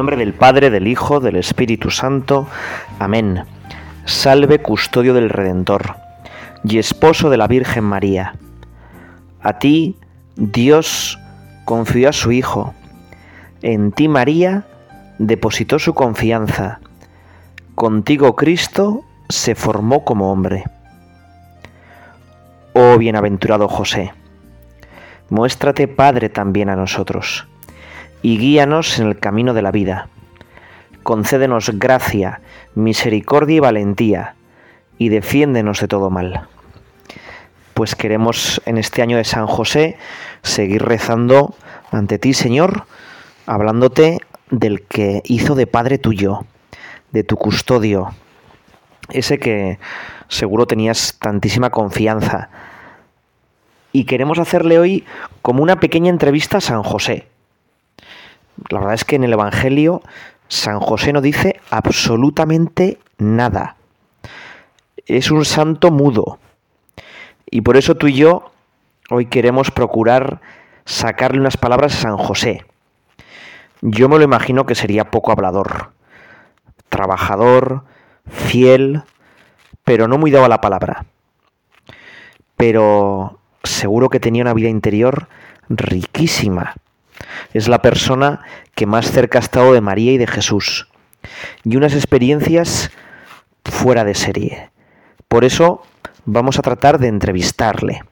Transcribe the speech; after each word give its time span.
nombre 0.00 0.16
del 0.16 0.32
Padre, 0.32 0.70
del 0.70 0.88
Hijo, 0.88 1.20
del 1.20 1.36
Espíritu 1.36 1.90
Santo. 1.90 2.46
Amén. 2.98 3.44
Salve 4.06 4.60
custodio 4.60 5.12
del 5.12 5.28
Redentor 5.28 5.96
y 6.64 6.78
esposo 6.78 7.28
de 7.28 7.36
la 7.36 7.46
Virgen 7.46 7.84
María. 7.84 8.34
A 9.42 9.58
ti, 9.58 9.96
Dios, 10.36 11.18
confió 11.66 12.08
a 12.08 12.12
su 12.14 12.32
Hijo. 12.32 12.72
En 13.60 13.92
ti, 13.92 14.08
María, 14.08 14.64
depositó 15.18 15.78
su 15.78 15.92
confianza. 15.92 16.80
Contigo, 17.74 18.36
Cristo, 18.36 19.04
se 19.28 19.54
formó 19.54 20.02
como 20.02 20.32
hombre. 20.32 20.64
Oh 22.72 22.96
bienaventurado 22.96 23.68
José, 23.68 24.14
muéstrate 25.28 25.88
Padre 25.88 26.30
también 26.30 26.70
a 26.70 26.76
nosotros 26.76 27.49
y 28.22 28.38
guíanos 28.38 28.98
en 28.98 29.08
el 29.08 29.18
camino 29.18 29.54
de 29.54 29.62
la 29.62 29.70
vida. 29.70 30.08
Concédenos 31.02 31.70
gracia, 31.78 32.40
misericordia 32.74 33.56
y 33.56 33.60
valentía, 33.60 34.34
y 34.98 35.08
defiéndenos 35.08 35.80
de 35.80 35.88
todo 35.88 36.10
mal. 36.10 36.48
Pues 37.74 37.94
queremos 37.94 38.60
en 38.66 38.76
este 38.76 39.02
año 39.02 39.16
de 39.16 39.24
San 39.24 39.46
José 39.46 39.96
seguir 40.42 40.82
rezando 40.82 41.54
ante 41.90 42.18
ti, 42.18 42.34
Señor, 42.34 42.84
hablándote 43.46 44.18
del 44.50 44.82
que 44.82 45.22
hizo 45.24 45.54
de 45.54 45.66
Padre 45.66 45.98
tuyo, 45.98 46.44
de 47.12 47.24
tu 47.24 47.36
custodio, 47.36 48.14
ese 49.08 49.38
que 49.38 49.78
seguro 50.28 50.66
tenías 50.66 51.16
tantísima 51.18 51.70
confianza. 51.70 52.50
Y 53.92 54.04
queremos 54.04 54.38
hacerle 54.38 54.78
hoy 54.78 55.04
como 55.42 55.62
una 55.62 55.80
pequeña 55.80 56.10
entrevista 56.10 56.58
a 56.58 56.60
San 56.60 56.82
José, 56.82 57.26
la 58.68 58.78
verdad 58.78 58.94
es 58.94 59.04
que 59.04 59.16
en 59.16 59.24
el 59.24 59.32
Evangelio 59.32 60.02
San 60.48 60.80
José 60.80 61.12
no 61.12 61.20
dice 61.20 61.60
absolutamente 61.70 62.98
nada. 63.18 63.76
Es 65.06 65.30
un 65.30 65.44
santo 65.44 65.90
mudo. 65.90 66.38
Y 67.50 67.62
por 67.62 67.76
eso 67.76 67.96
tú 67.96 68.08
y 68.08 68.14
yo 68.14 68.52
hoy 69.10 69.26
queremos 69.26 69.70
procurar 69.70 70.40
sacarle 70.84 71.40
unas 71.40 71.56
palabras 71.56 71.94
a 71.94 72.02
San 72.02 72.16
José. 72.16 72.64
Yo 73.80 74.08
me 74.08 74.18
lo 74.18 74.24
imagino 74.24 74.66
que 74.66 74.74
sería 74.74 75.10
poco 75.10 75.32
hablador, 75.32 75.92
trabajador, 76.88 77.84
fiel, 78.28 79.02
pero 79.84 80.06
no 80.06 80.18
muy 80.18 80.30
dado 80.30 80.44
a 80.44 80.50
la 80.50 80.60
palabra. 80.60 81.06
Pero 82.56 83.38
seguro 83.62 84.10
que 84.10 84.20
tenía 84.20 84.42
una 84.42 84.54
vida 84.54 84.68
interior 84.68 85.28
riquísima 85.68 86.74
es 87.52 87.68
la 87.68 87.82
persona 87.82 88.42
que 88.74 88.86
más 88.86 89.10
cerca 89.10 89.38
ha 89.38 89.42
estado 89.42 89.72
de 89.72 89.80
María 89.80 90.12
y 90.12 90.18
de 90.18 90.26
Jesús. 90.26 90.88
Y 91.64 91.76
unas 91.76 91.94
experiencias 91.94 92.90
fuera 93.64 94.04
de 94.04 94.14
serie. 94.14 94.70
Por 95.28 95.44
eso 95.44 95.82
vamos 96.24 96.58
a 96.58 96.62
tratar 96.62 96.98
de 96.98 97.08
entrevistarle. 97.08 98.02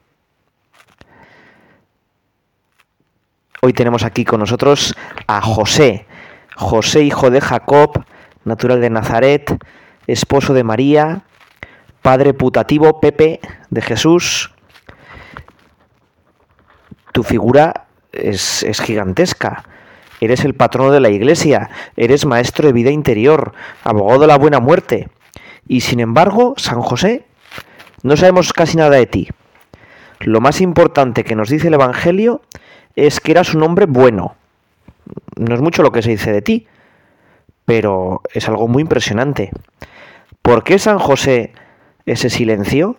Hoy 3.61 3.73
tenemos 3.73 4.03
aquí 4.03 4.23
con 4.23 4.39
nosotros 4.39 4.95
a 5.27 5.41
José, 5.41 6.07
José 6.55 7.03
hijo 7.03 7.29
de 7.29 7.41
Jacob, 7.41 8.05
natural 8.45 8.79
de 8.79 8.89
Nazaret, 8.89 9.57
esposo 10.07 10.53
de 10.53 10.63
María, 10.63 11.23
padre 12.01 12.33
putativo 12.33 13.01
Pepe 13.01 13.41
de 13.69 13.81
Jesús. 13.81 14.53
Tu 17.11 17.23
figura 17.23 17.87
es, 18.11 18.81
gigantesca. 18.81 19.63
Eres 20.21 20.43
el 20.43 20.53
patrono 20.53 20.91
de 20.91 20.99
la 20.99 21.09
iglesia, 21.09 21.69
eres 21.95 22.25
maestro 22.25 22.67
de 22.67 22.73
vida 22.73 22.91
interior, 22.91 23.53
abogado 23.83 24.21
de 24.21 24.27
la 24.27 24.37
buena 24.37 24.59
muerte. 24.59 25.09
Y 25.67 25.81
sin 25.81 25.99
embargo, 25.99 26.55
San 26.57 26.81
José, 26.81 27.25
no 28.03 28.17
sabemos 28.17 28.51
casi 28.51 28.77
nada 28.77 28.97
de 28.97 29.05
ti. 29.05 29.29
Lo 30.19 30.41
más 30.41 30.59
importante 30.59 31.23
que 31.23 31.35
nos 31.35 31.49
dice 31.49 31.69
el 31.69 31.75
Evangelio 31.75 32.41
es 32.95 33.21
que 33.21 33.31
eras 33.31 33.53
un 33.53 33.63
hombre 33.63 33.85
bueno. 33.85 34.35
No 35.37 35.55
es 35.55 35.61
mucho 35.61 35.83
lo 35.83 35.91
que 35.91 36.01
se 36.01 36.11
dice 36.11 36.33
de 36.33 36.41
ti, 36.41 36.67
pero 37.63 38.21
es 38.33 38.49
algo 38.49 38.67
muy 38.67 38.81
impresionante. 38.81 39.51
¿Por 40.41 40.63
qué 40.63 40.79
San 40.79 40.99
José 40.99 41.53
ese 42.05 42.29
silencio? 42.29 42.97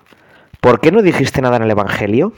¿Por 0.61 0.81
qué 0.81 0.93
no 0.93 1.03
dijiste 1.03 1.43
nada 1.43 1.57
en 1.57 1.65
el 1.65 1.71
Evangelio? 1.71 2.33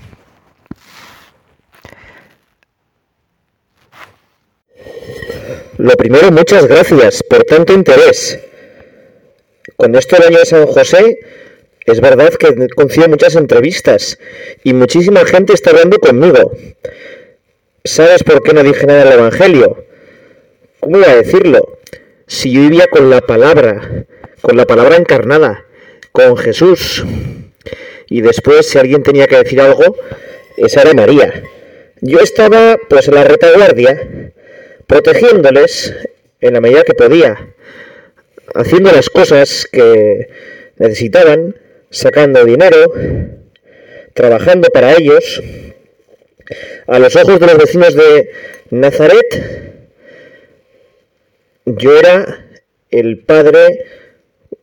Lo 5.83 5.97
primero, 5.97 6.31
muchas 6.31 6.69
gracias 6.69 7.25
por 7.25 7.43
tanto 7.43 7.73
interés. 7.73 8.39
Cuando 9.75 9.99
esto 9.99 10.17
del 10.23 10.35
de 10.35 10.47
San 10.47 10.65
José, 10.65 11.19
es 11.85 12.01
verdad 12.01 12.33
que 12.35 12.69
concedo 12.69 13.09
muchas 13.09 13.35
entrevistas 13.35 14.17
y 14.63 14.75
muchísima 14.75 15.25
gente 15.25 15.55
está 15.55 15.71
hablando 15.71 15.99
conmigo. 15.99 16.53
¿Sabes 17.83 18.23
por 18.23 18.45
qué 18.45 18.53
no 18.53 18.63
dije 18.63 18.87
nada 18.87 19.03
del 19.03 19.15
Evangelio? 19.15 19.85
¿Cómo 20.79 20.99
iba 20.99 21.11
a 21.11 21.17
decirlo? 21.17 21.81
Si 22.29 22.53
yo 22.53 22.61
vivía 22.61 22.87
con 22.87 23.11
la 23.11 23.21
palabra, 23.21 24.07
con 24.41 24.57
la 24.57 24.67
palabra 24.67 24.95
encarnada, 24.95 25.67
con 26.13 26.37
Jesús. 26.37 27.05
Y 28.07 28.21
después, 28.21 28.69
si 28.69 28.79
alguien 28.79 29.03
tenía 29.03 29.27
que 29.27 29.39
decir 29.39 29.61
algo, 29.61 29.97
esa 30.57 30.83
era 30.83 30.95
María. 30.95 31.43
Yo 32.01 32.21
estaba, 32.21 32.79
pues, 32.89 33.09
en 33.09 33.17
la 33.17 33.25
retaguardia, 33.25 34.22
protegiéndoles 34.93 35.95
en 36.43 36.53
la 36.53 36.61
medida 36.61 36.85
que 36.85 36.93
podía, 36.93 37.55
haciendo 38.55 38.93
las 38.93 39.09
cosas 39.09 39.67
que 39.73 40.29
necesitaban, 40.77 41.57
sacando 41.89 42.45
dinero, 42.45 42.93
trabajando 44.13 44.69
para 44.69 44.93
ellos. 44.93 45.43
A 46.87 46.99
los 46.99 47.17
ojos 47.17 47.41
de 47.41 47.47
los 47.47 47.57
vecinos 47.57 47.95
de 47.95 48.33
Nazaret, 48.69 49.83
yo 51.65 51.99
era 51.99 52.45
el 52.91 53.21
padre 53.21 53.87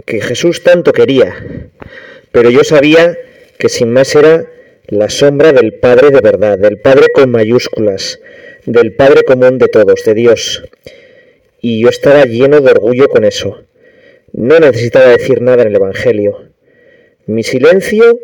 que 0.06 0.22
Jesús 0.22 0.61
tanto 0.61 0.94
quería, 0.94 1.72
pero 2.31 2.51
yo 2.51 2.63
sabía 2.63 3.17
que 3.57 3.67
sin 3.67 3.91
más 3.91 4.13
era 4.13 4.46
la 4.90 5.09
sombra 5.09 5.53
del 5.53 5.73
Padre 5.79 6.11
de 6.11 6.22
verdad, 6.22 6.59
del 6.59 6.79
Padre 6.79 7.07
con 7.13 7.31
mayúsculas, 7.31 8.19
del 8.66 8.96
Padre 8.96 9.24
común 9.24 9.58
de 9.58 9.68
todos, 9.68 10.03
de 10.06 10.14
Dios. 10.14 10.64
Y 11.62 11.81
yo 11.81 11.90
estaba 11.90 12.25
lleno 12.25 12.62
de 12.62 12.72
orgullo 12.72 13.09
con 13.09 13.24
eso. 13.25 13.64
No 14.34 14.59
necesitaba 14.59 15.08
decir 15.08 15.42
nada 15.42 15.64
en 15.64 15.70
el 15.70 15.75
Evangelio. 15.75 16.50
Mi 17.25 17.44
silencio 17.44 18.20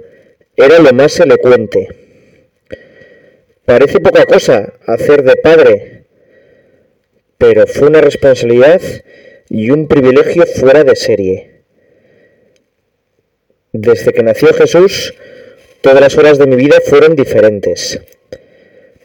era 0.56 0.80
lo 0.80 0.94
más 0.94 1.20
elocuente. 1.20 1.90
Parece 3.66 4.00
poca 4.00 4.26
cosa 4.26 4.74
hacer 4.86 5.24
de 5.24 5.36
padre, 5.38 6.04
pero 7.38 7.66
fue 7.66 7.88
una 7.88 8.02
responsabilidad 8.02 8.82
y 9.50 9.72
un 9.72 9.88
privilegio 9.88 10.46
fuera 10.46 10.84
de 10.84 10.96
serie. 10.96 11.62
Desde 13.72 14.14
que 14.14 14.24
nació 14.24 14.54
Jesús, 14.54 15.14
todas 15.82 16.00
las 16.00 16.18
horas 16.18 16.38
de 16.38 16.48
mi 16.48 16.56
vida 16.56 16.78
fueron 16.86 17.16
diferentes. 17.16 18.00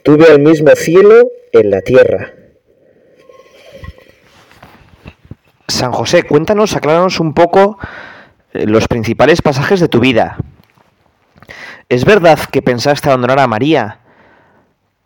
Tuve 0.03 0.27
al 0.27 0.41
mismo 0.41 0.75
cielo 0.77 1.31
en 1.53 1.71
la 1.71 1.83
tierra. 1.83 2.35
San 5.69 5.93
José, 5.93 6.23
cuéntanos, 6.23 6.75
acláranos 6.75 7.21
un 7.21 7.35
poco 7.35 7.79
eh, 8.53 8.67
los 8.67 8.89
principales 8.89 9.43
pasajes 9.43 9.81
de 9.81 9.89
tu 9.89 10.01
vida. 10.01 10.39
¿Es 11.89 12.05
verdad 12.05 12.39
que 12.51 12.63
pensaste 12.63 13.09
abandonar 13.09 13.41
a 13.41 13.47
María 13.47 14.01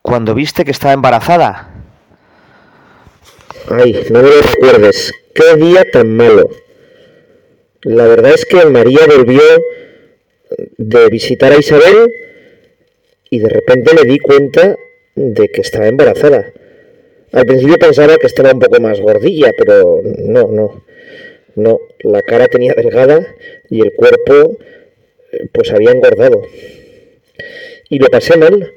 cuando 0.02 0.34
viste 0.34 0.64
que 0.64 0.70
estaba 0.70 0.94
embarazada? 0.94 1.70
Ay, 3.70 4.06
no 4.10 4.20
me 4.22 4.28
lo 4.28 4.42
recuerdes. 4.42 5.12
Qué 5.34 5.56
día 5.56 5.84
tan 5.90 6.16
malo. 6.16 6.50
La 7.82 8.06
verdad 8.06 8.32
es 8.32 8.44
que 8.44 8.64
María 8.66 9.00
volvió 9.06 9.42
de 10.78 11.08
visitar 11.08 11.52
a 11.52 11.58
Isabel 11.58 12.10
y 13.34 13.40
de 13.40 13.48
repente 13.48 13.94
me 13.94 14.08
di 14.08 14.20
cuenta 14.20 14.78
de 15.16 15.48
que 15.48 15.60
estaba 15.60 15.88
embarazada. 15.88 16.52
Al 17.32 17.44
principio 17.44 17.76
pensaba 17.78 18.16
que 18.16 18.28
estaba 18.28 18.52
un 18.52 18.60
poco 18.60 18.80
más 18.80 19.00
gordilla, 19.00 19.50
pero 19.58 20.02
no, 20.04 20.46
no. 20.46 20.84
No, 21.56 21.80
la 21.98 22.22
cara 22.22 22.46
tenía 22.46 22.74
delgada 22.74 23.26
y 23.68 23.80
el 23.80 23.92
cuerpo 23.94 24.56
eh, 25.32 25.48
pues 25.50 25.72
había 25.72 25.90
engordado. 25.90 26.42
Y 27.90 27.98
lo 27.98 28.06
pasé 28.06 28.36
mal. 28.36 28.72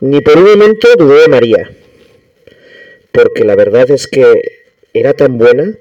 Ni 0.00 0.22
por 0.22 0.38
un 0.38 0.44
momento 0.44 0.88
dudé 0.96 1.20
de 1.22 1.28
María. 1.28 1.70
Porque 3.12 3.44
la 3.44 3.56
verdad 3.56 3.90
es 3.90 4.06
que 4.06 4.24
era 4.94 5.12
tan 5.12 5.36
buena. 5.36 5.76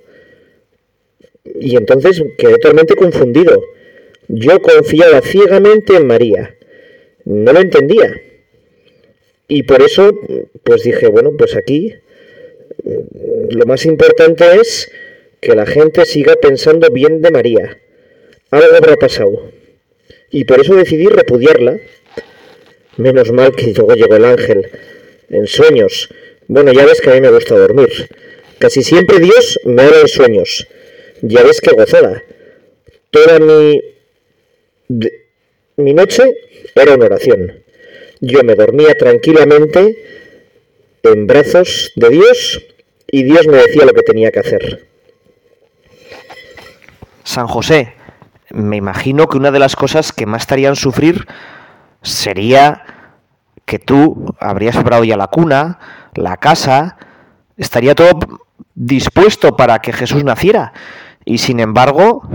Y 1.62 1.78
entonces 1.78 2.22
quedé 2.38 2.56
totalmente 2.56 2.96
confundido. 2.96 3.64
Yo 4.28 4.62
confiaba 4.62 5.22
ciegamente 5.22 5.96
en 5.96 6.08
María. 6.08 6.56
No 7.32 7.54
lo 7.54 7.62
entendía. 7.62 8.22
Y 9.48 9.64
por 9.64 9.82
eso, 9.82 10.12
pues 10.66 10.84
dije, 10.84 11.08
bueno, 11.08 11.32
pues 11.38 11.56
aquí 11.56 11.96
lo 13.52 13.66
más 13.66 13.86
importante 13.86 14.44
es 14.60 14.92
que 15.40 15.56
la 15.56 15.66
gente 15.66 16.06
siga 16.06 16.36
pensando 16.36 16.90
bien 16.90 17.22
de 17.22 17.32
María. 17.32 17.80
Algo 18.50 18.76
habrá 18.76 18.98
pasado. 18.98 19.50
Y 20.30 20.44
por 20.44 20.60
eso 20.60 20.76
decidí 20.76 21.06
repudiarla. 21.06 21.80
Menos 22.98 23.32
mal 23.32 23.56
que 23.56 23.74
luego 23.74 23.94
llegó 23.94 24.18
el 24.18 24.26
ángel. 24.26 24.70
En 25.30 25.48
sueños. 25.48 26.10
Bueno, 26.48 26.74
ya 26.74 26.86
ves 26.86 27.00
que 27.00 27.12
a 27.12 27.14
mí 27.14 27.22
me 27.22 27.32
gusta 27.32 27.58
dormir. 27.58 28.10
Casi 28.60 28.84
siempre 28.84 29.20
Dios 29.20 29.58
me 29.64 29.84
habla 29.84 30.02
en 30.02 30.08
sueños. 30.10 30.68
Ya 31.22 31.44
ves 31.44 31.62
que 31.62 31.72
gozada. 31.72 32.24
Toda 33.10 33.40
mi... 33.40 33.82
mi 35.84 35.94
noche 35.94 36.24
era 36.76 36.96
una 36.96 37.06
oración. 37.06 37.64
Yo 38.20 38.44
me 38.44 38.56
dormía 38.56 38.94
tranquilamente 38.96 39.98
en 41.04 41.28
brazos 41.28 41.92
de 41.96 42.10
Dios 42.10 42.62
y 43.08 43.24
Dios 43.24 43.48
me 43.48 43.58
decía 43.58 43.86
lo 43.86 43.94
que 43.94 44.04
tenía 44.04 44.32
que 44.32 44.40
hacer. 44.40 44.88
San 47.24 47.48
José, 47.48 47.94
me 48.50 48.78
imagino 48.78 49.28
que 49.28 49.38
una 49.38 49.52
de 49.52 49.60
las 49.60 49.76
cosas 49.76 50.12
que 50.12 50.26
más 50.26 50.48
te 50.48 50.54
harían 50.54 50.76
sufrir 50.76 51.28
sería 52.02 52.84
que 53.66 53.80
tú 53.80 54.36
habrías 54.40 54.76
preparado 54.76 55.04
ya 55.04 55.18
la 55.18 55.28
cuna, 55.28 55.80
la 56.16 56.38
casa, 56.38 56.98
estaría 57.58 57.96
todo 57.96 58.20
dispuesto 58.76 59.56
para 59.56 59.80
que 59.80 59.94
Jesús 59.94 60.24
naciera. 60.24 60.74
Y 61.26 61.38
sin 61.38 61.60
embargo, 61.60 62.28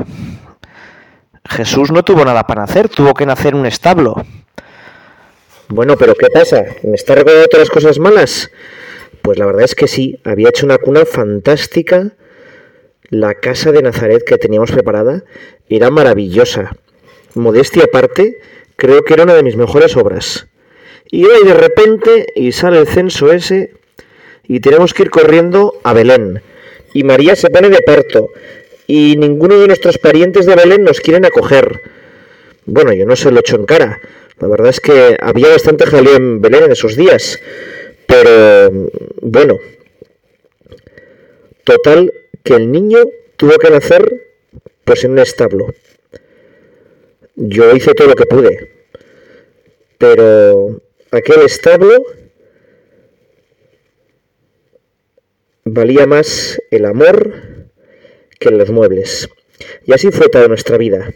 Jesús 1.49 1.91
no 1.93 2.03
tuvo 2.03 2.25
nada 2.25 2.45
para 2.45 2.63
nacer, 2.63 2.89
tuvo 2.89 3.15
que 3.15 3.27
nacer 3.27 3.55
un 3.55 3.67
establo. 3.67 4.25
Bueno, 5.69 5.97
pero 5.97 6.15
¿qué 6.15 6.29
pasa? 6.29 6.65
¿Me 6.83 6.95
está 6.95 7.15
recordando 7.15 7.49
todas 7.49 7.69
las 7.69 7.75
cosas 7.75 7.99
malas? 7.99 8.51
Pues 9.23 9.39
la 9.39 9.47
verdad 9.47 9.65
es 9.65 9.75
que 9.75 9.89
sí, 9.89 10.21
había 10.25 10.49
hecho 10.49 10.67
una 10.67 10.79
cuna 10.79 11.05
fantástica. 11.05 12.13
La 13.09 13.35
casa 13.35 13.73
de 13.73 13.83
Nazaret 13.83 14.23
que 14.25 14.39
teníamos 14.39 14.71
preparada 14.71 15.25
era 15.69 15.91
maravillosa. 15.91 16.73
Modestia 17.35 17.85
aparte, 17.85 18.39
creo 18.77 19.03
que 19.03 19.15
era 19.15 19.25
una 19.25 19.35
de 19.35 19.43
mis 19.43 19.57
mejores 19.57 19.97
obras. 19.97 20.47
Y 21.11 21.25
hoy 21.25 21.45
de 21.45 21.55
repente, 21.55 22.27
y 22.35 22.53
sale 22.53 22.79
el 22.79 22.87
censo 22.87 23.33
ese, 23.33 23.75
y 24.45 24.61
tenemos 24.61 24.95
que 24.95 25.05
ir 25.05 25.11
corriendo 25.11 25.75
a 25.83 25.93
Belén. 25.93 26.43
Y 26.95 27.05
María 27.05 27.37
se 27.37 27.51
pone 27.51 27.69
de 27.69 27.83
parto, 27.83 28.31
y 28.87 29.17
ninguno 29.17 29.59
de 29.59 29.67
nuestros 29.67 29.99
parientes 29.99 30.47
de 30.47 30.55
Belén 30.55 30.85
nos 30.85 31.01
quieren 31.01 31.25
acoger. 31.25 31.83
Bueno, 32.67 32.93
yo 32.93 33.07
no 33.07 33.17
se 33.17 33.31
lo 33.31 33.41
echo 33.41 33.57
en 33.57 33.67
cara. 33.67 34.01
La 34.39 34.49
verdad 34.49 34.69
es 34.69 34.81
que 34.81 35.17
había 35.21 35.49
bastante 35.49 35.87
jaleo 35.87 36.17
en 36.17 36.41
Belén 36.41 36.65
en 36.65 36.73
esos 36.73 36.97
días. 36.97 37.41
Pero 38.07 38.89
bueno, 39.21 39.59
total 41.65 42.13
que 42.43 42.55
el 42.55 42.71
niño 42.71 43.01
tuvo 43.37 43.59
que 43.59 43.71
nacer 43.71 44.27
pues 44.85 45.05
en 45.05 45.13
un 45.13 45.19
establo. 45.19 45.75
Yo 47.35 47.75
hice 47.75 47.93
todo 47.93 48.09
lo 48.09 48.15
que 48.15 48.25
pude, 48.25 48.73
pero 49.99 50.81
aquel 51.11 51.43
establo 51.43 52.03
valía 55.65 56.07
más 56.07 56.63
el 56.71 56.87
amor 56.87 57.56
que 58.39 58.51
los 58.51 58.71
muebles. 58.71 59.29
Y 59.85 59.93
así 59.93 60.11
fue 60.11 60.29
toda 60.29 60.49
nuestra 60.49 60.77
vida. 60.77 61.13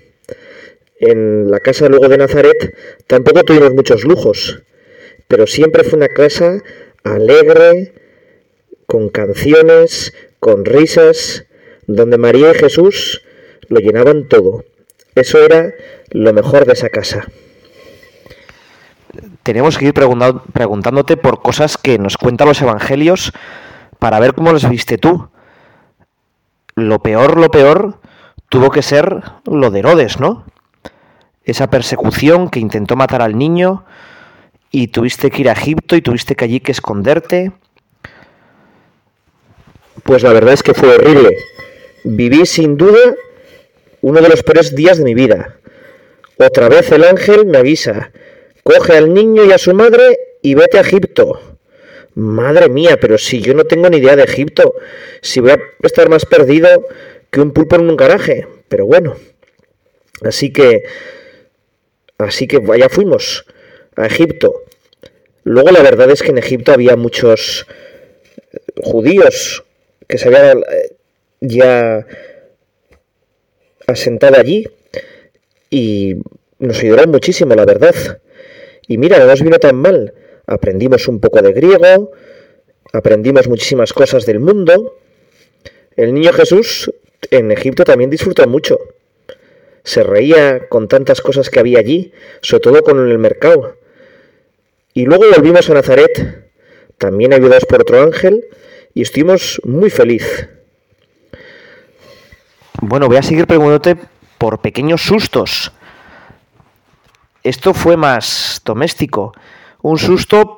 En 0.98 1.50
la 1.50 1.60
casa 1.60 1.88
luego 1.88 2.08
de 2.08 2.18
Nazaret 2.18 2.76
tampoco 3.06 3.42
tuvimos 3.42 3.72
muchos 3.72 4.04
lujos, 4.04 4.62
pero 5.28 5.46
siempre 5.46 5.82
fue 5.82 5.96
una 5.96 6.08
casa 6.08 6.62
alegre, 7.04 7.94
con 8.86 9.08
canciones, 9.08 10.12
con 10.40 10.64
risas, 10.64 11.46
donde 11.86 12.18
María 12.18 12.50
y 12.50 12.54
Jesús 12.54 13.22
lo 13.68 13.80
llenaban 13.80 14.28
todo. 14.28 14.64
Eso 15.14 15.38
era 15.38 15.72
lo 16.10 16.32
mejor 16.32 16.66
de 16.66 16.74
esa 16.74 16.88
casa. 16.88 17.26
Tenemos 19.42 19.78
que 19.78 19.86
ir 19.86 19.94
preguntándote 19.94 21.16
por 21.16 21.40
cosas 21.40 21.78
que 21.78 21.98
nos 21.98 22.18
cuentan 22.18 22.48
los 22.48 22.60
evangelios 22.60 23.32
para 23.98 24.20
ver 24.20 24.34
cómo 24.34 24.52
los 24.52 24.68
viste 24.68 24.98
tú. 24.98 25.29
Lo 26.80 27.00
peor, 27.00 27.38
lo 27.38 27.50
peor, 27.50 28.00
tuvo 28.48 28.70
que 28.70 28.82
ser 28.82 29.22
lo 29.44 29.70
de 29.70 29.78
Herodes, 29.80 30.18
¿no? 30.18 30.46
Esa 31.44 31.68
persecución 31.68 32.48
que 32.48 32.60
intentó 32.60 32.96
matar 32.96 33.22
al 33.22 33.36
niño, 33.36 33.84
y 34.70 34.88
tuviste 34.88 35.30
que 35.30 35.42
ir 35.42 35.48
a 35.48 35.52
Egipto 35.52 35.96
y 35.96 36.02
tuviste 36.02 36.36
que 36.36 36.44
allí 36.44 36.60
que 36.60 36.72
esconderte. 36.72 37.52
Pues 40.04 40.22
la 40.22 40.32
verdad 40.32 40.54
es 40.54 40.62
que 40.62 40.74
fue 40.74 40.94
horrible. 40.94 41.36
Viví 42.04 42.46
sin 42.46 42.76
duda 42.76 43.14
uno 44.00 44.20
de 44.20 44.28
los 44.28 44.42
peores 44.42 44.74
días 44.74 44.98
de 44.98 45.04
mi 45.04 45.14
vida. 45.14 45.56
Otra 46.38 46.68
vez 46.68 46.90
el 46.92 47.04
ángel 47.04 47.46
me 47.46 47.58
avisa, 47.58 48.12
coge 48.62 48.96
al 48.96 49.12
niño 49.12 49.44
y 49.44 49.52
a 49.52 49.58
su 49.58 49.74
madre 49.74 50.18
y 50.40 50.54
vete 50.54 50.78
a 50.78 50.82
Egipto. 50.82 51.58
Madre 52.14 52.68
mía, 52.68 52.98
pero 53.00 53.18
si 53.18 53.40
yo 53.40 53.54
no 53.54 53.64
tengo 53.64 53.88
ni 53.88 53.98
idea 53.98 54.16
de 54.16 54.24
Egipto, 54.24 54.74
si 55.20 55.40
voy 55.40 55.52
a 55.52 55.58
estar 55.82 56.08
más 56.08 56.26
perdido 56.26 56.86
que 57.30 57.40
un 57.40 57.52
pulpo 57.52 57.76
en 57.76 57.88
un 57.88 57.96
garaje. 57.96 58.46
Pero 58.68 58.86
bueno, 58.86 59.16
así 60.22 60.52
que, 60.52 60.84
así 62.18 62.46
que 62.46 62.58
vaya 62.58 62.88
fuimos 62.88 63.44
a 63.96 64.06
Egipto. 64.06 64.64
Luego 65.44 65.70
la 65.70 65.82
verdad 65.82 66.10
es 66.10 66.22
que 66.22 66.30
en 66.30 66.38
Egipto 66.38 66.72
había 66.72 66.96
muchos 66.96 67.66
judíos 68.82 69.64
que 70.06 70.18
se 70.18 70.28
habían 70.28 70.58
eh, 70.58 70.96
ya 71.40 72.06
asentado 73.86 74.36
allí 74.36 74.68
y 75.70 76.16
nos 76.58 76.78
ayudaron 76.80 77.10
muchísimo, 77.10 77.54
la 77.54 77.64
verdad. 77.64 77.94
Y 78.86 78.98
mira, 78.98 79.18
no 79.18 79.26
nos 79.26 79.42
vino 79.42 79.58
tan 79.58 79.76
mal. 79.76 80.14
Aprendimos 80.50 81.06
un 81.06 81.20
poco 81.20 81.40
de 81.42 81.52
griego, 81.52 82.10
aprendimos 82.92 83.46
muchísimas 83.46 83.92
cosas 83.92 84.26
del 84.26 84.40
mundo. 84.40 84.96
El 85.94 86.12
niño 86.12 86.32
Jesús 86.32 86.92
en 87.30 87.52
Egipto 87.52 87.84
también 87.84 88.10
disfrutó 88.10 88.48
mucho. 88.48 88.76
Se 89.84 90.02
reía 90.02 90.68
con 90.68 90.88
tantas 90.88 91.20
cosas 91.20 91.50
que 91.50 91.60
había 91.60 91.78
allí, 91.78 92.12
sobre 92.40 92.62
todo 92.62 92.82
con 92.82 92.98
el 93.08 93.16
mercado. 93.18 93.76
Y 94.92 95.04
luego 95.04 95.22
volvimos 95.32 95.70
a 95.70 95.74
Nazaret, 95.74 96.50
también 96.98 97.32
ayudados 97.32 97.64
por 97.64 97.82
otro 97.82 98.02
ángel, 98.02 98.44
y 98.92 99.02
estuvimos 99.02 99.60
muy 99.62 99.88
feliz. 99.88 100.48
Bueno, 102.82 103.06
voy 103.06 103.18
a 103.18 103.22
seguir 103.22 103.46
preguntándote 103.46 103.96
por 104.36 104.60
pequeños 104.60 105.00
sustos. 105.00 105.70
Esto 107.44 107.72
fue 107.72 107.96
más 107.96 108.60
doméstico. 108.64 109.32
Un 109.82 109.98
susto, 109.98 110.56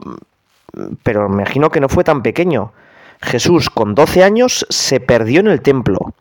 pero 1.03 1.27
imagino 1.27 1.71
que 1.71 1.81
no 1.81 1.89
fue 1.89 2.05
tan 2.05 2.23
pequeño. 2.23 2.73
Jesús, 3.21 3.71
con 3.71 3.95
12 3.95 4.25
años, 4.25 4.67
se 4.69 5.01
perdió 5.01 5.41
en 5.41 5.49
el 5.49 5.63
templo. 5.63 6.15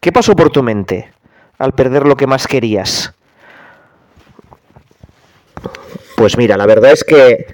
¿Qué 0.00 0.12
pasó 0.12 0.36
por 0.36 0.50
tu 0.50 0.62
mente 0.62 1.10
al 1.58 1.72
perder 1.74 2.06
lo 2.06 2.16
que 2.16 2.26
más 2.26 2.46
querías? 2.46 3.14
Pues 6.16 6.36
mira, 6.36 6.56
la 6.56 6.66
verdad 6.66 6.92
es 6.92 7.04
que 7.04 7.46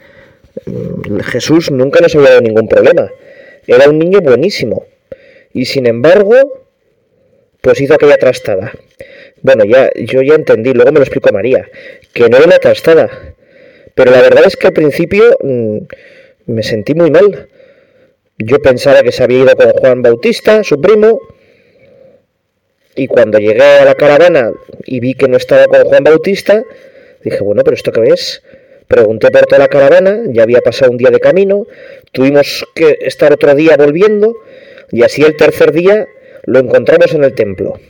mm, 0.66 1.20
Jesús 1.20 1.70
nunca 1.70 2.00
nos 2.00 2.14
había 2.14 2.30
dado 2.30 2.40
ningún 2.40 2.68
problema. 2.68 3.08
Era 3.66 3.88
un 3.88 3.98
niño 3.98 4.20
buenísimo. 4.20 4.84
Y 5.52 5.64
sin 5.66 5.86
embargo, 5.86 6.34
pues 7.60 7.80
hizo 7.80 7.94
aquella 7.94 8.16
trastada. 8.16 8.72
Bueno, 9.42 9.64
ya, 9.64 9.90
yo 9.94 10.22
ya 10.22 10.34
entendí, 10.34 10.72
luego 10.72 10.90
me 10.92 10.98
lo 10.98 11.04
explicó 11.04 11.32
María, 11.32 11.68
que 12.12 12.28
no 12.28 12.36
era 12.36 12.46
una 12.46 12.58
trastada. 12.58 13.08
Pero 13.96 14.10
la 14.10 14.20
verdad 14.20 14.44
es 14.46 14.56
que 14.56 14.66
al 14.66 14.74
principio 14.74 15.24
mm, 15.42 15.78
me 16.48 16.62
sentí 16.62 16.94
muy 16.94 17.10
mal. 17.10 17.48
Yo 18.36 18.58
pensaba 18.58 19.02
que 19.02 19.10
se 19.10 19.24
había 19.24 19.38
ido 19.38 19.56
con 19.56 19.70
Juan 19.72 20.02
Bautista, 20.02 20.62
su 20.62 20.78
primo, 20.78 21.18
y 22.94 23.06
cuando 23.06 23.38
llegué 23.38 23.62
a 23.62 23.86
la 23.86 23.94
caravana 23.94 24.52
y 24.84 25.00
vi 25.00 25.14
que 25.14 25.28
no 25.28 25.38
estaba 25.38 25.64
con 25.64 25.84
Juan 25.84 26.04
Bautista, 26.04 26.62
dije, 27.24 27.40
bueno, 27.40 27.62
pero 27.64 27.74
¿esto 27.74 27.90
qué 27.90 28.02
es? 28.12 28.42
Pregunté 28.86 29.30
por 29.30 29.46
toda 29.46 29.60
la 29.60 29.68
caravana, 29.68 30.24
ya 30.28 30.42
había 30.42 30.60
pasado 30.60 30.90
un 30.90 30.98
día 30.98 31.10
de 31.10 31.18
camino, 31.18 31.66
tuvimos 32.12 32.66
que 32.74 32.98
estar 33.00 33.32
otro 33.32 33.54
día 33.54 33.78
volviendo 33.78 34.36
y 34.92 35.04
así 35.04 35.22
el 35.22 35.36
tercer 35.36 35.72
día 35.72 36.06
lo 36.44 36.58
encontramos 36.58 37.14
en 37.14 37.24
el 37.24 37.34
templo. 37.34 37.80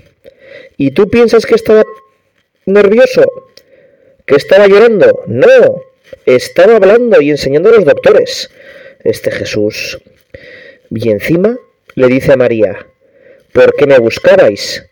¿Y 0.76 0.92
tú 0.92 1.08
piensas 1.08 1.46
que 1.46 1.56
estaba 1.56 1.82
nervioso? 2.64 3.25
¿Que 4.25 4.36
estaba 4.36 4.68
llorando? 4.68 5.25
No, 5.26 5.82
estaba 6.25 6.76
hablando 6.76 7.20
y 7.20 7.30
enseñando 7.30 7.70
a 7.70 7.72
los 7.72 7.84
doctores. 7.84 8.50
Este 9.04 9.30
Jesús. 9.30 9.98
Y 10.90 11.10
encima 11.10 11.58
le 11.94 12.06
dice 12.08 12.32
a 12.32 12.36
María, 12.36 12.86
¿por 13.52 13.75
qué 13.75 13.86
me 13.86 13.98
buscabais? 13.98 14.86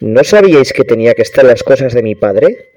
¿No 0.00 0.24
sabíais 0.24 0.72
que 0.72 0.84
tenía 0.84 1.14
que 1.14 1.22
estar 1.22 1.44
las 1.44 1.62
cosas 1.62 1.94
de 1.94 2.02
mi 2.02 2.14
padre? 2.14 2.70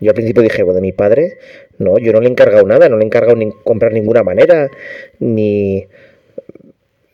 Yo 0.00 0.10
al 0.10 0.14
principio 0.14 0.42
dije, 0.42 0.64
de 0.64 0.80
mi 0.80 0.92
padre, 0.92 1.38
no, 1.78 1.98
yo 1.98 2.12
no 2.12 2.20
le 2.20 2.26
he 2.26 2.30
encargado 2.30 2.66
nada, 2.66 2.88
no 2.88 2.96
le 2.96 3.04
he 3.04 3.06
encargado 3.06 3.36
ni 3.36 3.50
comprar 3.64 3.92
ninguna 3.92 4.22
manera, 4.22 4.70
ni 5.18 5.86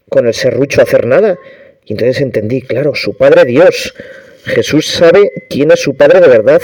con 0.09 0.27
el 0.27 0.35
serrucho 0.35 0.83
hacer 0.83 1.07
nada. 1.07 1.39
Y 1.87 1.93
entonces 1.93 2.21
entendí, 2.21 2.63
claro, 2.63 2.95
su 2.95 3.17
Padre 3.17 3.45
Dios. 3.45 3.95
Jesús 4.45 4.87
sabe 4.87 5.31
quién 5.49 5.71
es 5.71 5.81
su 5.81 5.97
Padre 5.97 6.21
de 6.21 6.29
verdad. 6.29 6.63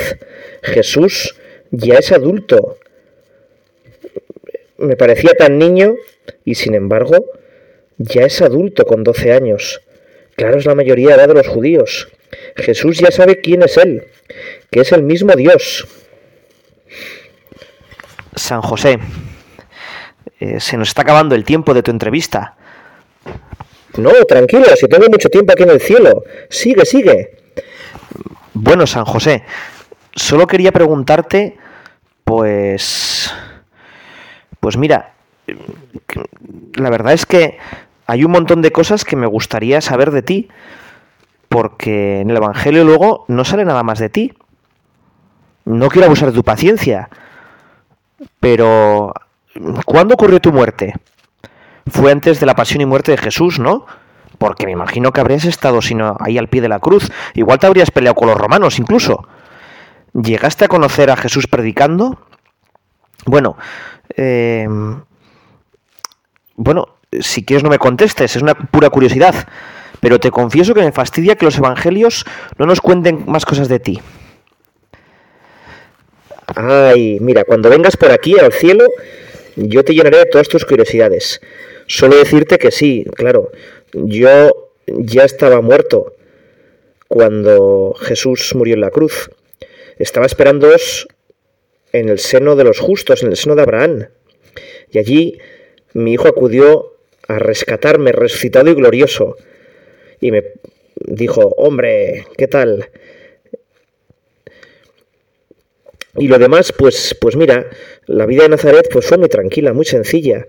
Jesús 0.63 1.37
ya 1.71 1.99
es 1.99 2.13
adulto. 2.13 2.79
Me 4.79 4.97
parecía 4.97 5.33
tan 5.35 5.59
niño 5.59 5.95
y 6.45 6.55
sin 6.55 6.75
embargo 6.75 7.25
ya 7.99 8.23
es 8.23 8.43
adulto 8.43 8.85
con 8.85 9.05
12 9.05 9.33
años. 9.33 9.81
Claro, 10.37 10.59
es 10.59 10.67
la 10.67 10.75
mayoría 10.75 11.09
de 11.09 11.15
edad 11.15 11.29
de 11.29 11.35
los 11.35 11.49
judíos. 11.49 12.09
Jesús 12.57 12.99
ya 12.99 13.11
sabe 13.11 13.41
quién 13.41 13.63
es 13.63 13.77
Él, 13.77 14.05
que 14.71 14.81
es 14.81 14.93
el 14.93 15.03
mismo 15.03 15.35
Dios. 15.35 15.87
San 18.35 18.61
José, 18.61 18.99
eh, 20.41 20.61
se 20.61 20.77
nos 20.77 20.89
está 20.89 21.03
acabando 21.03 21.35
el 21.35 21.45
tiempo 21.45 21.73
de 21.73 21.83
tu 21.83 21.91
entrevista. 21.91 22.57
No, 23.97 24.11
tranquilo, 24.29 24.65
si 24.77 24.87
tengo 24.89 25.07
mucho 25.09 25.31
tiempo 25.31 25.53
aquí 25.53 25.63
en 25.63 25.71
el 25.71 25.81
cielo. 25.81 26.25
Sigue, 26.51 26.85
sigue. 26.85 27.39
Bueno, 28.53 28.87
San 28.87 29.07
José, 29.07 29.43
solo 30.15 30.47
quería 30.47 30.73
preguntarte, 30.73 31.57
pues... 32.25 33.33
Pues 34.67 34.77
mira, 34.77 35.13
la 36.75 36.91
verdad 36.91 37.13
es 37.13 37.25
que 37.25 37.57
hay 38.05 38.25
un 38.25 38.33
montón 38.33 38.63
de 38.63 38.73
cosas 38.73 39.05
que 39.05 39.15
me 39.15 39.29
gustaría 39.29 39.81
saber 39.81 40.11
de 40.11 40.23
ti, 40.23 40.49
porque 41.49 42.21
en 42.23 42.31
el 42.31 42.39
Evangelio 42.39 42.83
luego 42.83 43.27
no 43.29 43.45
sale 43.45 43.65
nada 43.65 43.85
más 43.85 44.01
de 44.01 44.09
ti. 44.09 44.33
No 45.67 45.89
quiero 45.89 46.07
abusar 46.07 46.31
de 46.31 46.35
tu 46.35 46.43
paciencia, 46.43 47.11
pero 48.41 49.15
¿cuándo 49.85 50.15
ocurrió 50.15 50.41
tu 50.41 50.51
muerte? 50.51 50.95
Fue 51.87 52.11
antes 52.11 52.41
de 52.41 52.47
la 52.47 52.57
pasión 52.57 52.81
y 52.81 52.87
muerte 52.87 53.13
de 53.13 53.19
Jesús, 53.19 53.61
¿no? 53.61 53.87
Porque 54.37 54.67
me 54.67 54.73
imagino 54.73 55.13
que 55.13 55.21
habrías 55.21 55.45
estado 55.45 55.81
sino 55.81 56.17
ahí 56.19 56.39
al 56.39 56.49
pie 56.49 56.61
de 56.61 56.69
la 56.69 56.81
cruz. 56.81 57.13
Igual 57.35 57.61
te 57.61 57.69
habrías 57.69 57.93
peleado 57.93 58.17
con 58.17 58.27
los 58.27 58.37
romanos 58.37 58.81
incluso. 58.81 59.29
¿Llegaste 60.13 60.65
a 60.65 60.69
conocer 60.69 61.13
a 61.13 61.17
Jesús 61.17 61.47
predicando? 61.47 62.19
Bueno, 63.27 63.57
eh, 64.17 64.67
bueno, 66.57 66.97
si 67.21 67.45
quieres 67.45 67.63
no 67.63 67.71
me 67.71 67.79
contestes, 67.79 68.37
es 68.37 68.43
una 68.43 68.55
pura 68.55 68.91
curiosidad, 68.91 69.49
pero 70.01 70.19
te 70.19 70.31
confieso 70.31 70.75
que 70.75 70.83
me 70.83 70.93
fastidia 70.93 71.37
que 71.37 71.45
los 71.45 71.59
evangelios 71.59 72.25
no 72.59 72.67
nos 72.67 72.81
cuenten 72.81 73.25
más 73.27 73.45
cosas 73.45 73.69
de 73.69 73.79
ti. 73.79 74.01
Ay, 76.55 77.19
mira, 77.21 77.45
cuando 77.45 77.69
vengas 77.69 77.97
por 77.97 78.11
aquí 78.11 78.39
al 78.39 78.53
cielo, 78.53 78.85
yo 79.57 79.85
te 79.85 79.95
llenaré 79.95 80.19
de 80.19 80.27
todas 80.27 80.49
tus 80.49 80.65
curiosidades. 80.65 81.41
Solo 81.87 82.17
decirte 82.17 82.59
que 82.59 82.71
sí, 82.71 83.05
claro, 83.15 83.51
yo 83.93 84.71
ya 84.87 85.25
estaba 85.25 85.61
muerto 85.61 86.13
cuando 87.09 87.95
Jesús 88.01 88.55
murió 88.55 88.75
en 88.75 88.81
la 88.81 88.91
cruz. 88.91 89.31
Estaba 89.99 90.27
esperándoos 90.27 91.09
en 91.93 92.09
el 92.09 92.19
seno 92.19 92.57
de 92.57 92.65
los 92.65 92.79
justos, 92.79 93.23
en 93.23 93.31
el 93.31 93.37
seno 93.37 93.55
de 93.55 93.63
Abraham. 93.63 94.09
Y 94.91 94.99
allí 94.99 95.39
mi 95.95 96.13
hijo 96.13 96.29
acudió 96.29 96.97
a 97.29 97.39
rescatarme 97.39 98.13
resucitado 98.13 98.71
y 98.71 98.75
glorioso. 98.75 99.37
Y 100.21 100.31
me 100.31 100.45
dijo, 100.95 101.43
hombre, 101.57 102.27
¿qué 102.37 102.47
tal? 102.49 102.89
Y 106.19 106.29
lo 106.29 106.39
demás, 106.39 106.73
pues, 106.73 107.15
pues 107.21 107.37
mira, 107.37 107.69
la 108.07 108.27
vida 108.27 108.45
de 108.45 108.51
Nazaret 108.51 108.89
pues 108.91 109.07
fue 109.07 109.19
muy 109.19 109.29
tranquila, 109.29 109.73
muy 109.73 109.85
sencilla. 109.85 110.47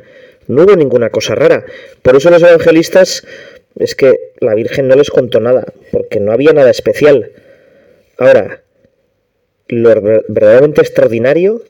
No 0.48 0.64
hubo 0.64 0.76
ninguna 0.76 1.10
cosa 1.10 1.36
rara. 1.36 1.66
Por 2.02 2.16
eso 2.16 2.30
los 2.30 2.42
evangelistas 2.42 3.26
es 3.78 3.96
que 3.96 4.32
la 4.40 4.56
Virgen 4.56 4.88
no 4.88 4.96
les 4.96 5.10
contó 5.10 5.42
nada, 5.42 5.66
porque 5.92 6.20
no 6.20 6.32
había 6.32 6.54
nada 6.54 6.70
especial. 6.70 7.32
Ahora, 8.18 8.62
lo 9.70 10.02
verdaderamente 10.02 10.82
extraordinario 10.82 11.62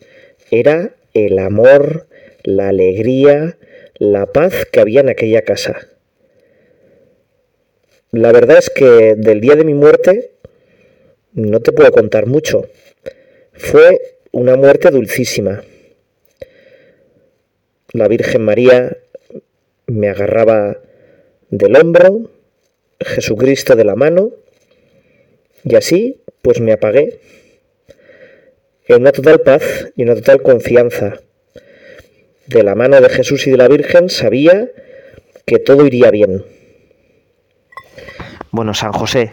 era 0.51 0.95
el 1.13 1.39
amor, 1.39 2.07
la 2.43 2.69
alegría, 2.69 3.57
la 3.95 4.27
paz 4.27 4.65
que 4.71 4.79
había 4.79 5.01
en 5.01 5.09
aquella 5.09 5.41
casa. 5.41 5.87
La 8.11 8.31
verdad 8.31 8.57
es 8.57 8.69
que 8.69 9.15
del 9.17 9.41
día 9.41 9.55
de 9.55 9.65
mi 9.65 9.73
muerte 9.73 10.31
no 11.33 11.59
te 11.59 11.71
puedo 11.71 11.91
contar 11.91 12.25
mucho. 12.25 12.67
Fue 13.53 14.19
una 14.31 14.55
muerte 14.55 14.91
dulcísima. 14.91 15.63
La 17.93 18.07
Virgen 18.07 18.43
María 18.43 18.97
me 19.87 20.09
agarraba 20.09 20.79
del 21.49 21.75
hombro, 21.75 22.29
Jesucristo 22.99 23.75
de 23.75 23.85
la 23.85 23.95
mano, 23.95 24.31
y 25.63 25.75
así 25.75 26.21
pues 26.41 26.59
me 26.61 26.73
apagué 26.73 27.19
en 28.87 29.01
una 29.01 29.11
total 29.11 29.41
paz 29.41 29.91
y 29.95 30.03
una 30.03 30.15
total 30.15 30.41
confianza 30.41 31.15
de 32.47 32.63
la 32.63 32.75
mano 32.75 32.99
de 33.01 33.09
Jesús 33.09 33.45
y 33.47 33.51
de 33.51 33.57
la 33.57 33.67
Virgen, 33.67 34.09
sabía 34.09 34.67
que 35.45 35.59
todo 35.59 35.85
iría 35.85 36.09
bien. 36.11 36.45
Bueno, 38.51 38.73
San 38.73 38.93
José, 38.93 39.31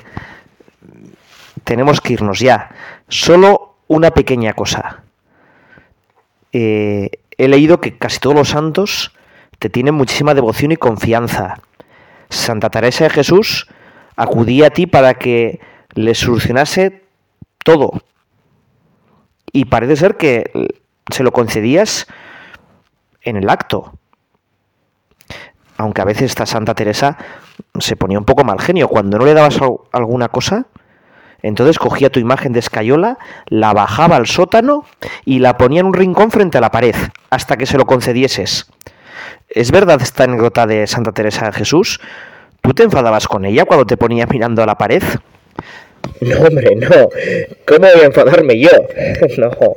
tenemos 1.62 2.00
que 2.00 2.14
irnos 2.14 2.40
ya. 2.40 2.70
Solo 3.08 3.76
una 3.86 4.10
pequeña 4.10 4.54
cosa. 4.54 5.04
Eh, 6.52 7.10
he 7.36 7.48
leído 7.48 7.80
que 7.80 7.96
casi 7.96 8.18
todos 8.18 8.36
los 8.36 8.48
santos 8.48 9.12
te 9.58 9.70
tienen 9.70 9.94
muchísima 9.94 10.34
devoción 10.34 10.72
y 10.72 10.76
confianza. 10.76 11.60
Santa 12.28 12.70
Teresa 12.70 13.04
de 13.04 13.10
Jesús 13.10 13.68
acudía 14.16 14.68
a 14.68 14.70
ti 14.70 14.86
para 14.86 15.14
que 15.14 15.60
le 15.94 16.14
solucionase 16.14 17.02
todo. 17.64 18.02
Y 19.54 19.66
parece 19.66 19.94
ser 19.94 20.16
que 20.16 20.50
se 21.10 21.22
lo 21.22 21.30
concedías 21.32 22.08
en 23.22 23.36
el 23.36 23.48
acto. 23.48 23.96
Aunque 25.76 26.02
a 26.02 26.04
veces 26.04 26.24
esta 26.24 26.44
Santa 26.44 26.74
Teresa 26.74 27.16
se 27.78 27.94
ponía 27.94 28.18
un 28.18 28.24
poco 28.24 28.42
mal 28.42 28.60
genio. 28.60 28.88
Cuando 28.88 29.16
no 29.16 29.24
le 29.24 29.32
dabas 29.32 29.60
alguna 29.92 30.28
cosa, 30.28 30.66
entonces 31.40 31.78
cogía 31.78 32.10
tu 32.10 32.18
imagen 32.18 32.52
de 32.52 32.58
escayola, 32.58 33.16
la 33.46 33.72
bajaba 33.72 34.16
al 34.16 34.26
sótano 34.26 34.86
y 35.24 35.38
la 35.38 35.56
ponía 35.56 35.80
en 35.80 35.86
un 35.86 35.94
rincón 35.94 36.32
frente 36.32 36.58
a 36.58 36.60
la 36.60 36.72
pared, 36.72 36.96
hasta 37.30 37.56
que 37.56 37.66
se 37.66 37.78
lo 37.78 37.86
concedieses. 37.86 38.66
¿Es 39.48 39.70
verdad 39.70 40.02
esta 40.02 40.24
anécdota 40.24 40.66
de 40.66 40.88
Santa 40.88 41.12
Teresa 41.12 41.46
de 41.46 41.52
Jesús? 41.52 42.00
¿Tú 42.60 42.74
te 42.74 42.82
enfadabas 42.82 43.28
con 43.28 43.44
ella 43.44 43.66
cuando 43.66 43.86
te 43.86 43.96
ponía 43.96 44.26
mirando 44.26 44.64
a 44.64 44.66
la 44.66 44.76
pared? 44.76 45.04
No, 46.20 46.40
hombre, 46.42 46.74
no. 46.76 47.10
¿Cómo 47.66 47.88
voy 47.92 48.00
a 48.02 48.06
enfadarme 48.06 48.58
yo? 48.58 48.70
no. 49.38 49.76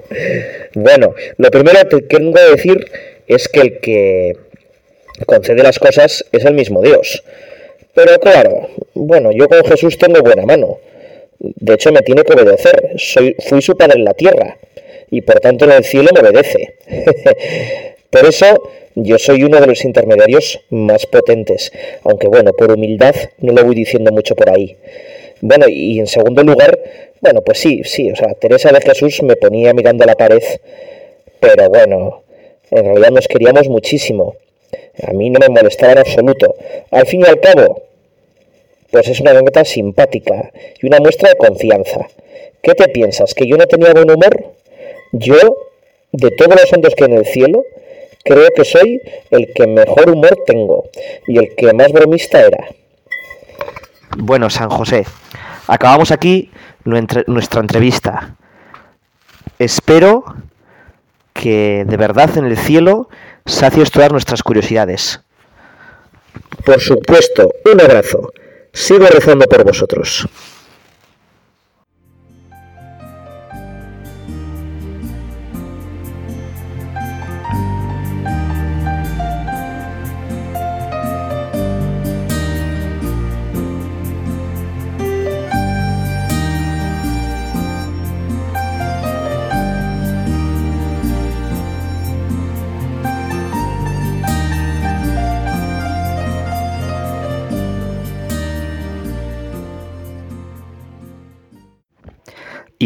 Bueno, 0.75 1.13
lo 1.38 1.51
primero 1.51 1.88
que 1.89 2.01
tengo 2.01 2.34
que 2.34 2.51
decir 2.51 2.91
es 3.27 3.48
que 3.48 3.62
el 3.62 3.79
que 3.79 4.38
concede 5.25 5.63
las 5.63 5.79
cosas 5.79 6.25
es 6.31 6.46
el 6.46 6.53
mismo 6.53 6.81
Dios. 6.81 7.24
Pero 7.93 8.19
claro, 8.19 8.69
bueno, 8.93 9.31
yo 9.31 9.48
con 9.48 9.63
Jesús 9.65 9.98
tengo 9.98 10.22
buena 10.22 10.46
mano. 10.46 10.79
De 11.39 11.74
hecho, 11.74 11.91
me 11.91 12.01
tiene 12.01 12.24
que 12.24 12.34
obedecer. 12.34 12.93
Soy, 12.98 13.36
fui 13.48 13.62
su 13.62 13.75
padre 13.75 13.96
en 13.98 14.05
la 14.05 14.13
tierra 14.13 14.57
y 15.10 15.22
por 15.22 15.39
tanto 15.39 15.65
en 15.65 15.72
el 15.72 15.84
cielo 15.84 16.10
me 16.13 16.22
obedece. 16.22 16.75
por 18.10 18.25
eso 18.25 18.69
yo 18.96 19.17
soy 19.17 19.43
uno 19.43 19.60
de 19.60 19.67
los 19.67 19.86
intermediarios 19.86 20.60
más 20.69 21.05
potentes, 21.05 21.72
aunque 22.03 22.27
bueno, 22.27 22.53
por 22.53 22.72
humildad 22.72 23.15
no 23.39 23.53
lo 23.53 23.63
voy 23.63 23.75
diciendo 23.75 24.12
mucho 24.12 24.36
por 24.36 24.50
ahí. 24.50 24.77
Bueno, 25.41 25.67
y 25.67 26.00
en 26.00 26.08
segundo 26.08 26.44
lugar, 26.44 26.79
bueno, 27.22 27.41
pues 27.41 27.60
sí, 27.60 27.82
sí, 27.84 28.12
o 28.12 28.15
sea, 28.15 28.34
Teresa 28.34 28.72
de 28.72 28.82
Jesús 28.82 29.22
me 29.24 29.36
ponía 29.36 29.74
mirando 29.74 30.03
a 30.03 30.08
la 30.08 30.15
pared, 30.15 30.41
pero 31.39 31.70
bueno, 31.70 32.24
en 32.72 32.86
realidad 32.86 33.12
nos 33.12 33.27
queríamos 33.27 33.67
muchísimo. 33.67 34.36
A 35.03 35.13
mí 35.13 35.29
no 35.29 35.39
me 35.39 35.50
molestaba 35.50 35.94
en 35.94 36.00
absoluto. 36.00 36.56
Al 36.91 37.06
fin 37.06 37.22
y 37.22 37.25
al 37.25 37.39
cabo, 37.39 37.84
pues 38.91 39.08
es 39.08 39.20
una 39.20 39.32
anécdota 39.32 39.63
simpática 39.63 40.51
y 40.82 40.88
una 40.88 41.00
muestra 41.00 41.29
de 41.29 41.36
confianza. 41.36 42.08
¿Qué 42.62 42.74
te 42.74 42.88
piensas? 42.89 43.34
¿Que 43.34 43.48
yo 43.48 43.58
no 43.58 43.67
tenía 43.67 43.94
buen 43.94 44.10
humor? 44.10 44.53
Yo, 45.12 45.58
de 46.12 46.32
todos 46.32 46.60
los 46.60 46.70
santos 46.70 46.96
que 46.96 47.06
en 47.06 47.13
el 47.13 47.25
cielo, 47.25 47.63
creo 48.24 48.50
que 48.56 48.65
soy 48.65 49.01
el 49.32 49.53
que 49.53 49.67
mejor 49.67 50.10
humor 50.10 50.44
tengo 50.46 50.86
y 51.27 51.38
el 51.38 51.56
que 51.56 51.74
más 51.74 51.91
bromista 51.91 52.46
era. 52.46 52.67
Bueno, 54.17 54.50
San 54.50 54.70
José, 54.70 55.03
acabamos 55.68 56.12
aquí 56.12 56.52
nuestra 56.86 57.62
entrevista. 57.62 58.36
Espero 59.60 60.24
que 61.34 61.86
de 61.88 61.98
verdad 61.98 62.38
en 62.38 62.46
el 62.46 62.58
cielo 62.58 63.10
sacies 63.46 63.92
todas 63.92 64.12
nuestras 64.12 64.44
curiosidades. 64.44 65.22
Por 66.66 66.80
supuesto, 66.82 67.52
un 67.72 67.82
abrazo. 67.82 68.32
Sigo 68.74 69.08
rezando 69.08 69.46
por 69.46 69.64
vosotros. 69.64 70.28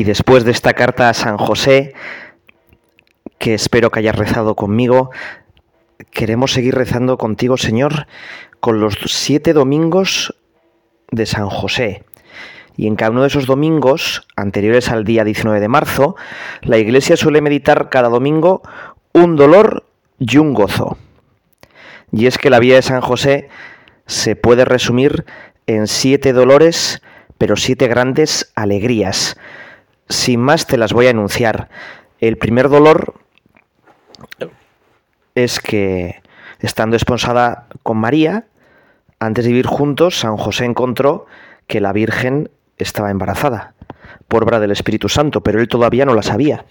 Y 0.01 0.03
después 0.03 0.46
de 0.46 0.50
esta 0.50 0.74
carta 0.74 1.10
a 1.10 1.13
San 1.13 1.38
José, 1.38 1.93
que 3.38 3.53
espero 3.53 3.91
que 3.91 4.00
hayas 4.00 4.15
rezado 4.15 4.55
conmigo, 4.55 5.12
queremos 6.10 6.53
seguir 6.53 6.74
rezando 6.74 7.20
contigo, 7.20 7.55
Señor, 7.55 8.08
con 8.60 8.79
los 8.79 8.96
siete 9.05 9.53
domingos 9.53 10.34
de 11.12 11.27
San 11.27 11.50
José. 11.50 12.03
Y 12.75 12.88
en 12.88 12.96
cada 12.96 13.12
uno 13.12 13.22
de 13.22 13.27
esos 13.27 13.46
domingos, 13.46 14.25
anteriores 14.36 14.89
al 14.89 15.03
día 15.03 15.24
19 15.24 15.60
de 15.60 15.67
marzo, 15.67 16.15
la 16.63 16.79
Iglesia 16.79 17.15
suele 17.15 17.39
meditar 17.39 17.89
cada 17.89 18.10
domingo 18.10 18.63
un 19.13 19.36
dolor 19.36 19.86
y 20.17 20.38
un 20.38 20.55
gozo. 20.55 20.98
Y 22.12 22.25
es 22.25 22.39
que 22.39 22.50
la 22.50 22.58
vida 22.58 22.74
de 22.74 22.81
San 22.81 23.01
José 23.01 23.50
se 24.08 24.36
puede 24.36 24.65
resumir 24.65 25.25
en 25.67 25.86
siete 25.86 26.34
dolores, 26.34 27.03
pero 27.38 27.55
siete 27.55 27.88
grandes 27.88 28.51
alegrías. 28.55 29.38
Sin 30.12 30.41
más 30.41 30.68
te 30.68 30.77
las 30.77 30.91
voy 30.91 31.08
a 31.08 31.12
enunciar. 31.12 31.70
El 32.20 32.38
primer 32.38 32.68
dolor 32.68 33.15
es 35.36 35.60
que, 35.62 36.22
estando 36.60 36.98
esposada 36.98 37.68
con 37.82 37.98
María, 37.98 38.46
antes 39.20 39.46
de 39.46 39.51
vivir 39.51 39.68
juntos, 39.68 40.20
San 40.20 40.36
José 40.36 40.65
encontró 40.65 41.27
que 41.68 41.80
la 41.80 41.94
Virgen 41.94 42.51
estaba 42.77 43.10
embarazada 43.10 43.74
por 44.27 44.44
obra 44.44 44.60
del 44.60 44.72
Espíritu 44.72 45.08
Santo, 45.08 45.41
pero 45.41 45.62
él 45.62 45.70
todavía 45.70 46.06
no 46.06 46.13
la 46.13 46.24
sabía. 46.24 46.65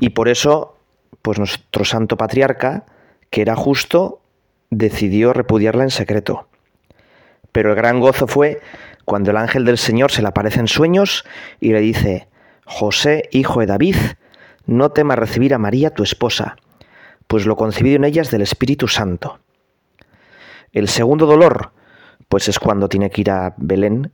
Y 0.00 0.10
por 0.10 0.28
eso, 0.28 0.78
pues 1.20 1.38
nuestro 1.38 1.84
santo 1.84 2.16
patriarca, 2.16 2.86
que 3.28 3.42
era 3.42 3.54
justo, 3.54 4.20
decidió 4.70 5.34
repudiarla 5.34 5.84
en 5.84 5.90
secreto. 5.90 6.48
Pero 7.52 7.70
el 7.70 7.76
gran 7.76 8.00
gozo 8.00 8.26
fue 8.26 8.60
cuando 9.04 9.30
el 9.30 9.36
ángel 9.36 9.66
del 9.66 9.76
Señor 9.76 10.10
se 10.10 10.22
le 10.22 10.28
aparece 10.28 10.60
en 10.60 10.68
sueños 10.68 11.24
y 11.60 11.72
le 11.72 11.80
dice, 11.80 12.28
José, 12.72 13.28
hijo 13.32 13.60
de 13.60 13.66
David, 13.66 13.96
no 14.64 14.92
temas 14.92 15.18
recibir 15.18 15.52
a 15.52 15.58
María 15.58 15.90
tu 15.90 16.02
esposa, 16.02 16.56
pues 17.26 17.44
lo 17.44 17.54
concebido 17.54 17.96
en 17.96 18.04
ella 18.04 18.22
es 18.22 18.30
del 18.30 18.40
Espíritu 18.40 18.88
Santo. 18.88 19.40
El 20.72 20.88
segundo 20.88 21.26
dolor, 21.26 21.72
pues 22.30 22.48
es 22.48 22.58
cuando 22.58 22.88
tiene 22.88 23.10
que 23.10 23.20
ir 23.20 23.30
a 23.30 23.52
Belén 23.58 24.12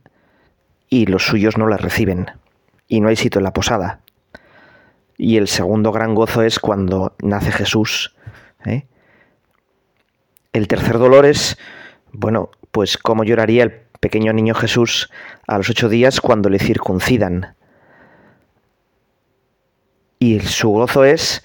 y 0.89 1.05
los 1.05 1.25
suyos 1.25 1.57
no 1.57 1.67
la 1.67 1.77
reciben 1.77 2.31
y 2.89 2.99
no 2.99 3.07
hay 3.07 3.15
sitio 3.15 3.39
en 3.39 3.45
la 3.45 3.53
posada. 3.53 4.01
Y 5.17 5.37
el 5.37 5.47
segundo 5.47 5.93
gran 5.93 6.13
gozo 6.13 6.43
es 6.43 6.59
cuando 6.59 7.15
nace 7.23 7.53
Jesús. 7.53 8.13
¿eh? 8.65 8.87
El 10.51 10.67
tercer 10.67 10.97
dolor 10.97 11.25
es, 11.25 11.57
bueno, 12.11 12.49
pues 12.71 12.97
cómo 12.97 13.23
lloraría 13.23 13.63
el 13.63 13.71
pequeño 14.01 14.33
niño 14.33 14.53
Jesús 14.53 15.09
a 15.47 15.57
los 15.57 15.69
ocho 15.69 15.87
días 15.87 16.19
cuando 16.19 16.49
le 16.49 16.59
circuncidan. 16.59 17.55
Y 20.19 20.41
su 20.41 20.69
gozo 20.69 21.05
es, 21.05 21.43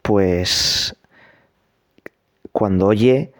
pues, 0.00 0.96
cuando 2.52 2.86
oye 2.86 3.32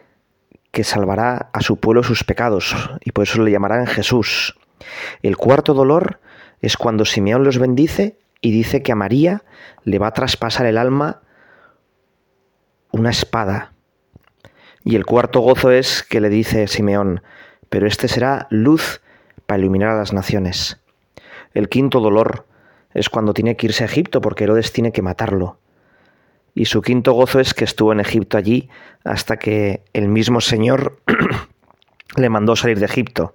que 0.71 0.83
salvará 0.83 1.49
a 1.53 1.61
su 1.61 1.77
pueblo 1.77 2.03
sus 2.03 2.25
pecados, 2.25 2.75
y 3.05 3.11
por 3.11 3.23
eso 3.23 3.41
le 3.41 3.51
llamarán 3.51 3.87
Jesús. 3.87 4.59
El 5.21 5.37
cuarto 5.37 5.73
dolor 5.73 6.19
es 6.61 6.75
cuando 6.75 7.05
Simeón 7.05 7.45
los 7.45 7.59
bendice 7.59 8.17
y 8.41 8.51
dice 8.51 8.83
que 8.83 8.91
a 8.91 8.95
María 8.95 9.43
le 9.83 9.99
va 9.99 10.07
a 10.07 10.13
traspasar 10.13 10.65
el 10.65 10.77
alma 10.77 11.21
una 12.91 13.09
espada. 13.09 13.73
Y 14.83 14.97
el 14.97 15.05
cuarto 15.05 15.39
gozo 15.39 15.71
es 15.71 16.03
que 16.03 16.19
le 16.19 16.29
dice 16.29 16.67
Simeón, 16.67 17.23
pero 17.69 17.87
este 17.87 18.09
será 18.09 18.47
luz 18.49 19.01
para 19.45 19.59
iluminar 19.59 19.89
a 19.89 19.97
las 19.97 20.11
naciones. 20.11 20.81
El 21.53 21.69
quinto 21.69 22.01
dolor 22.01 22.45
es 22.93 23.09
cuando 23.09 23.33
tiene 23.33 23.55
que 23.55 23.67
irse 23.67 23.83
a 23.83 23.87
Egipto 23.87 24.21
porque 24.21 24.43
Herodes 24.43 24.71
tiene 24.71 24.91
que 24.91 25.01
matarlo. 25.01 25.57
Y 26.55 26.65
su 26.65 26.81
quinto 26.81 27.13
gozo 27.13 27.39
es 27.39 27.53
que 27.53 27.63
estuvo 27.63 27.91
en 27.91 27.99
Egipto 27.99 28.37
allí 28.37 28.69
hasta 29.03 29.37
que 29.37 29.83
el 29.93 30.07
mismo 30.07 30.39
Señor 30.39 30.99
le 32.15 32.29
mandó 32.29 32.55
salir 32.55 32.79
de 32.79 32.85
Egipto. 32.85 33.33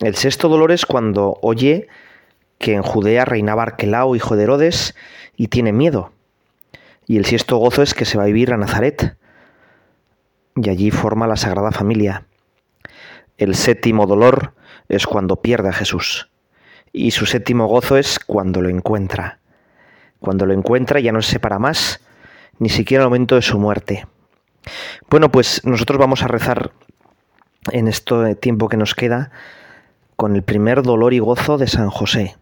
El 0.00 0.16
sexto 0.16 0.48
dolor 0.48 0.72
es 0.72 0.86
cuando 0.86 1.38
oye 1.42 1.88
que 2.58 2.74
en 2.74 2.82
Judea 2.82 3.24
reinaba 3.24 3.62
Arquelao, 3.62 4.16
hijo 4.16 4.36
de 4.36 4.44
Herodes, 4.44 4.94
y 5.36 5.48
tiene 5.48 5.72
miedo. 5.72 6.12
Y 7.06 7.16
el 7.16 7.24
sexto 7.24 7.56
gozo 7.56 7.82
es 7.82 7.94
que 7.94 8.04
se 8.04 8.18
va 8.18 8.24
a 8.24 8.26
vivir 8.26 8.52
a 8.52 8.56
Nazaret, 8.56 9.16
y 10.56 10.68
allí 10.68 10.90
forma 10.90 11.26
la 11.26 11.36
Sagrada 11.36 11.70
Familia. 11.70 12.26
El 13.36 13.54
séptimo 13.54 14.06
dolor 14.06 14.54
es 14.88 15.06
cuando 15.06 15.40
pierde 15.40 15.68
a 15.68 15.72
Jesús, 15.72 16.28
y 16.92 17.10
su 17.10 17.26
séptimo 17.26 17.66
gozo 17.66 17.96
es 17.96 18.18
cuando 18.18 18.60
lo 18.62 18.68
encuentra. 18.68 19.38
Cuando 20.20 20.46
lo 20.46 20.54
encuentra 20.54 21.00
ya 21.00 21.12
no 21.12 21.22
se 21.22 21.32
separa 21.32 21.58
más, 21.58 22.00
ni 22.58 22.68
siquiera 22.68 23.04
el 23.04 23.10
momento 23.10 23.36
de 23.36 23.42
su 23.42 23.58
muerte. 23.58 24.06
Bueno, 25.08 25.30
pues 25.30 25.64
nosotros 25.64 25.98
vamos 25.98 26.22
a 26.22 26.28
rezar 26.28 26.72
en 27.70 27.88
este 27.88 28.34
tiempo 28.34 28.68
que 28.68 28.76
nos 28.76 28.94
queda 28.94 29.30
con 30.16 30.34
el 30.34 30.42
primer 30.42 30.82
dolor 30.82 31.14
y 31.14 31.20
gozo 31.20 31.58
de 31.58 31.68
San 31.68 31.90
José, 31.90 32.36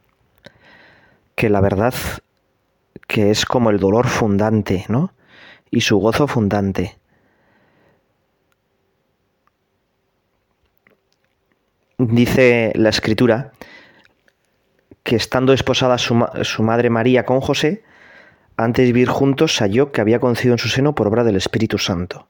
que 1.35 1.51
la 1.51 1.61
verdad 1.61 1.95
que 3.07 3.31
es 3.31 3.45
como 3.45 3.71
el 3.71 3.79
dolor 3.79 4.07
fundante, 4.09 4.87
¿no? 4.89 5.13
Y 5.71 5.83
su 5.83 5.99
gozo 5.99 6.27
fundante. 6.27 6.97
Dice 11.99 12.73
la 12.75 12.91
escritura 12.91 13.53
que 15.07 15.15
estando 15.15 15.53
esposada 15.53 15.99
su, 15.99 16.27
su 16.43 16.65
madre 16.65 16.91
María 16.91 17.25
con 17.25 17.41
José, 17.41 17.85
antes 18.57 18.83
de 18.83 18.93
vivir 18.93 19.09
juntos 19.09 19.57
halló 19.61 19.93
que 19.93 20.01
había 20.01 20.19
conocido 20.19 20.55
en 20.55 20.59
su 20.59 20.69
seno 20.69 20.97
por 20.97 21.07
obra 21.07 21.23
del 21.23 21.37
Espíritu 21.37 21.79
Santo. 21.79 22.27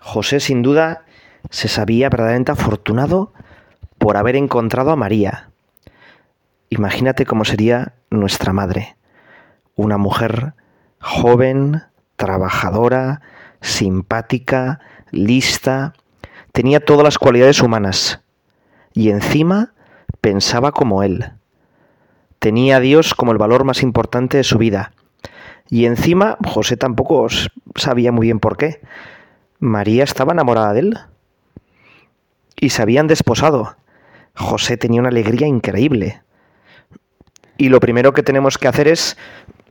José 0.00 0.40
sin 0.40 0.62
duda 0.62 1.04
se 1.50 1.68
sabía 1.68 2.10
verdaderamente 2.10 2.50
afortunado 2.50 3.32
por 3.98 4.16
haber 4.16 4.34
encontrado 4.34 4.90
a 4.90 4.96
María. 4.96 5.50
Imagínate 6.70 7.24
cómo 7.24 7.44
sería 7.44 7.94
nuestra 8.10 8.52
madre, 8.52 8.96
una 9.76 9.96
mujer 9.96 10.54
joven, 10.98 11.84
trabajadora, 12.16 13.22
simpática, 13.60 14.80
lista, 15.12 15.94
tenía 16.50 16.84
todas 16.84 17.04
las 17.04 17.18
cualidades 17.18 17.62
humanas 17.62 18.22
y 18.92 19.10
encima 19.10 19.72
pensaba 20.20 20.72
como 20.72 21.02
él. 21.02 21.32
Tenía 22.38 22.76
a 22.76 22.80
Dios 22.80 23.14
como 23.14 23.32
el 23.32 23.38
valor 23.38 23.64
más 23.64 23.82
importante 23.82 24.36
de 24.36 24.44
su 24.44 24.58
vida. 24.58 24.92
Y 25.68 25.86
encima 25.86 26.38
José 26.46 26.76
tampoco 26.76 27.26
sabía 27.74 28.12
muy 28.12 28.26
bien 28.26 28.40
por 28.40 28.56
qué. 28.56 28.80
María 29.58 30.04
estaba 30.04 30.32
enamorada 30.32 30.72
de 30.72 30.80
él. 30.80 30.98
Y 32.56 32.70
se 32.70 32.82
habían 32.82 33.06
desposado. 33.06 33.76
José 34.34 34.76
tenía 34.76 35.00
una 35.00 35.10
alegría 35.10 35.46
increíble. 35.46 36.22
Y 37.56 37.70
lo 37.70 37.80
primero 37.80 38.12
que 38.12 38.22
tenemos 38.22 38.56
que 38.56 38.68
hacer 38.68 38.86
es 38.88 39.16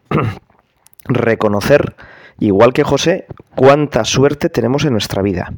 reconocer, 1.05 1.95
igual 2.37 2.73
que 2.73 2.83
José, 2.83 3.27
cuánta 3.55 4.03
suerte 4.03 4.49
tenemos 4.49 4.83
en 4.83 4.91
nuestra 4.91 5.21
vida. 5.21 5.53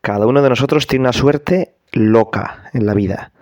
Cada 0.00 0.26
uno 0.26 0.42
de 0.42 0.48
nosotros 0.48 0.86
tiene 0.86 1.04
una 1.04 1.12
suerte 1.12 1.74
loca 1.92 2.70
en 2.72 2.86
la 2.86 2.94
vida. 2.94 3.32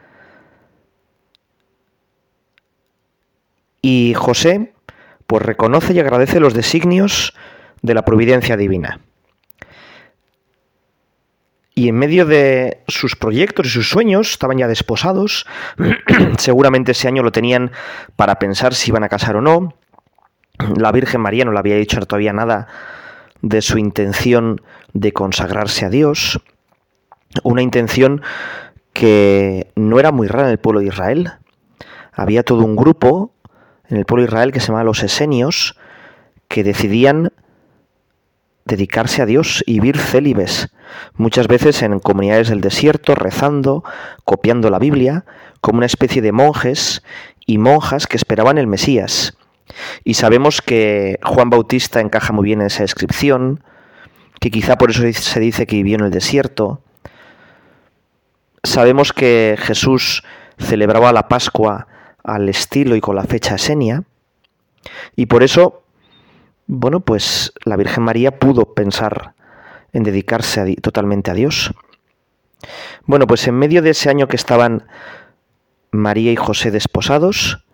Y 3.83 4.15
José, 4.15 4.73
pues 5.27 5.43
reconoce 5.43 5.93
y 5.93 6.01
agradece 6.01 6.41
los 6.41 6.55
designios 6.55 7.35
de 7.83 7.95
la 7.95 8.05
providencia 8.05 8.57
divina 8.57 9.01
y 11.81 11.89
en 11.89 11.95
medio 11.95 12.27
de 12.27 12.83
sus 12.89 13.17
proyectos 13.17 13.67
y 13.67 13.71
sus 13.71 13.89
sueños 13.89 14.33
estaban 14.33 14.59
ya 14.59 14.69
desposados. 14.69 15.47
Seguramente 16.39 16.93
ese 16.93 17.09
año 17.09 17.23
lo 17.23 17.33
tenían 17.33 17.71
para 18.17 18.39
pensar 18.39 18.75
si 18.75 18.91
iban 18.91 19.03
a 19.03 19.09
casar 19.09 19.37
o 19.37 19.41
no. 19.41 19.75
La 20.77 20.93
Virgen 20.93 21.23
María 21.23 21.47
no 21.47 21.53
le 21.53 21.59
había 21.59 21.77
dicho 21.77 21.99
todavía 22.01 22.35
nada 22.35 22.67
de 23.41 23.63
su 23.63 23.79
intención 23.79 24.61
de 24.93 25.13
consagrarse 25.13 25.87
a 25.87 25.89
Dios. 25.89 26.43
Una 27.45 27.63
intención 27.63 28.21
que 28.93 29.73
no 29.75 29.99
era 29.99 30.13
muy 30.13 30.27
rara 30.27 30.49
en 30.49 30.53
el 30.53 30.59
pueblo 30.59 30.81
de 30.81 30.89
Israel. 30.89 31.33
Había 32.13 32.43
todo 32.43 32.63
un 32.63 32.77
grupo 32.77 33.33
en 33.91 33.97
el 33.97 34.07
pueblo 34.07 34.25
Israel 34.25 34.53
que 34.53 34.61
se 34.61 34.69
llamaba 34.69 34.85
los 34.85 35.03
esenios 35.03 35.77
que 36.49 36.65
decidían 36.65 37.33
dedicarse 38.65 39.21
a 39.21 39.27
Dios 39.27 39.65
y 39.67 39.75
vivir 39.75 39.99
célibes, 39.99 40.69
muchas 41.15 41.49
veces 41.49 41.83
en 41.83 41.99
comunidades 41.99 42.49
del 42.49 42.61
desierto, 42.61 43.15
rezando, 43.15 43.83
copiando 44.25 44.71
la 44.71 44.79
Biblia, 44.79 45.25
como 45.61 45.79
una 45.79 45.87
especie 45.87 46.23
de 46.23 46.33
monjes 46.33 47.03
y 47.47 47.59
monjas 47.59 48.07
que 48.07 48.17
esperaban 48.17 48.59
el 48.59 48.69
Mesías. 48.69 49.37
Y 50.05 50.15
sabemos 50.15 50.63
que 50.63 51.19
Juan 51.25 51.51
Bautista 51.51 52.01
encaja 52.01 52.33
muy 52.33 52.45
bien 52.45 52.61
en 52.61 52.69
esa 52.69 52.83
descripción, 52.83 53.65
que 54.41 54.51
quizá 54.51 54.79
por 54.79 54.91
eso 54.91 55.03
se 55.13 55.41
dice 55.41 55.67
que 55.67 55.77
vivió 55.77 55.97
en 55.97 56.05
el 56.05 56.11
desierto. 56.11 56.83
sabemos 58.63 59.13
que 59.13 59.57
Jesús 59.59 60.23
celebraba 60.59 61.13
la 61.13 61.29
Pascua 61.29 61.89
al 62.25 62.49
estilo 62.49 62.97
y 62.97 63.01
con 63.01 63.17
la 63.17 63.25
fecha 63.25 63.55
esenia, 63.55 64.05
y 65.17 65.27
por 65.27 65.43
eso, 65.43 65.83
bueno, 66.67 67.01
pues 67.01 67.53
la 67.65 67.77
Virgen 67.77 68.05
María 68.05 68.39
pudo 68.39 68.75
pensar 68.75 69.35
en 69.93 70.03
dedicarse 70.05 70.77
totalmente 70.77 71.31
a 71.31 71.35
Dios. 71.35 71.75
Bueno, 73.07 73.27
pues 73.27 73.47
en 73.49 73.55
medio 73.55 73.83
de 73.83 73.91
ese 73.91 74.09
año 74.09 74.29
que 74.29 74.37
estaban 74.37 74.87
María 75.91 76.33
y 76.33 76.37
José 76.37 76.71
desposados, 76.71 77.65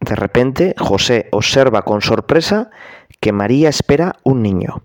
de 0.00 0.14
repente 0.14 0.74
José 0.78 1.28
observa 1.32 1.82
con 1.82 2.00
sorpresa 2.00 2.70
que 3.20 3.32
María 3.32 3.68
espera 3.68 4.16
un 4.22 4.42
niño. 4.42 4.82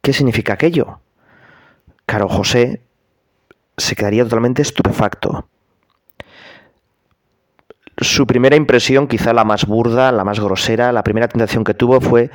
¿Qué 0.00 0.12
significa 0.12 0.54
aquello? 0.54 1.00
Claro, 2.06 2.28
José 2.28 2.82
se 3.82 3.96
quedaría 3.96 4.24
totalmente 4.24 4.62
estupefacto. 4.62 5.48
Su 7.98 8.26
primera 8.26 8.56
impresión, 8.56 9.06
quizá 9.06 9.32
la 9.32 9.44
más 9.44 9.66
burda, 9.66 10.12
la 10.12 10.24
más 10.24 10.40
grosera, 10.40 10.92
la 10.92 11.04
primera 11.04 11.28
tentación 11.28 11.62
que 11.62 11.74
tuvo 11.74 12.00
fue 12.00 12.30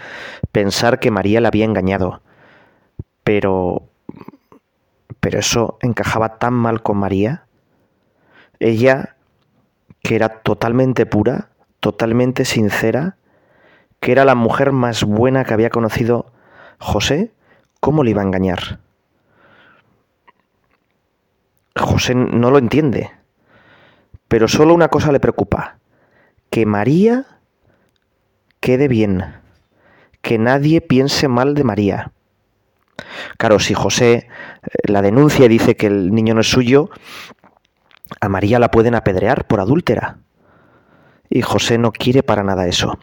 pensar 0.52 1.00
que 1.00 1.12
María 1.12 1.42
le 1.42 1.48
había 1.48 1.66
engañado. 1.66 2.22
Pero 3.24 3.90
pero 5.20 5.40
eso 5.40 5.78
encajaba 5.82 6.38
tan 6.38 6.54
mal 6.54 6.82
con 6.82 6.98
María. 6.98 7.48
Ella, 8.60 9.18
que 10.02 10.16
era 10.16 10.30
totalmente 10.30 11.06
pura, 11.06 11.50
totalmente 11.82 12.46
sincera, 12.46 13.18
que 14.00 14.14
era 14.14 14.24
la 14.24 14.36
mujer 14.36 14.72
más 14.72 15.04
buena 15.04 15.44
que 15.44 15.54
había 15.54 15.70
conocido 15.70 16.32
José, 16.80 17.34
¿cómo 17.80 18.04
le 18.04 18.12
iba 18.12 18.22
a 18.22 18.26
engañar? 18.26 18.80
José 21.78 22.16
no 22.16 22.52
lo 22.52 22.58
entiende, 22.58 23.12
pero 24.28 24.48
solo 24.48 24.74
una 24.74 24.90
cosa 24.90 25.12
le 25.12 25.20
preocupa, 25.20 25.80
que 26.50 26.66
María 26.66 27.26
quede 28.60 28.88
bien, 28.88 29.36
que 30.22 30.38
nadie 30.38 30.82
piense 30.82 31.28
mal 31.28 31.54
de 31.54 31.64
María. 31.64 32.12
Claro, 33.38 33.60
si 33.60 33.74
José 33.74 34.14
eh, 34.14 34.28
la 34.86 35.02
denuncia 35.02 35.46
y 35.46 35.50
dice 35.50 35.76
que 35.76 35.88
el 35.88 36.14
niño 36.14 36.34
no 36.34 36.42
es 36.42 36.50
suyo, 36.50 36.90
a 38.20 38.30
María 38.30 38.60
la 38.60 38.72
pueden 38.72 38.96
apedrear 38.96 39.48
por 39.48 39.60
adúltera. 39.60 40.18
Y 41.30 41.42
José 41.42 41.78
no 41.78 41.92
quiere 41.92 42.24
para 42.24 42.44
nada 42.44 42.68
eso. 42.68 42.98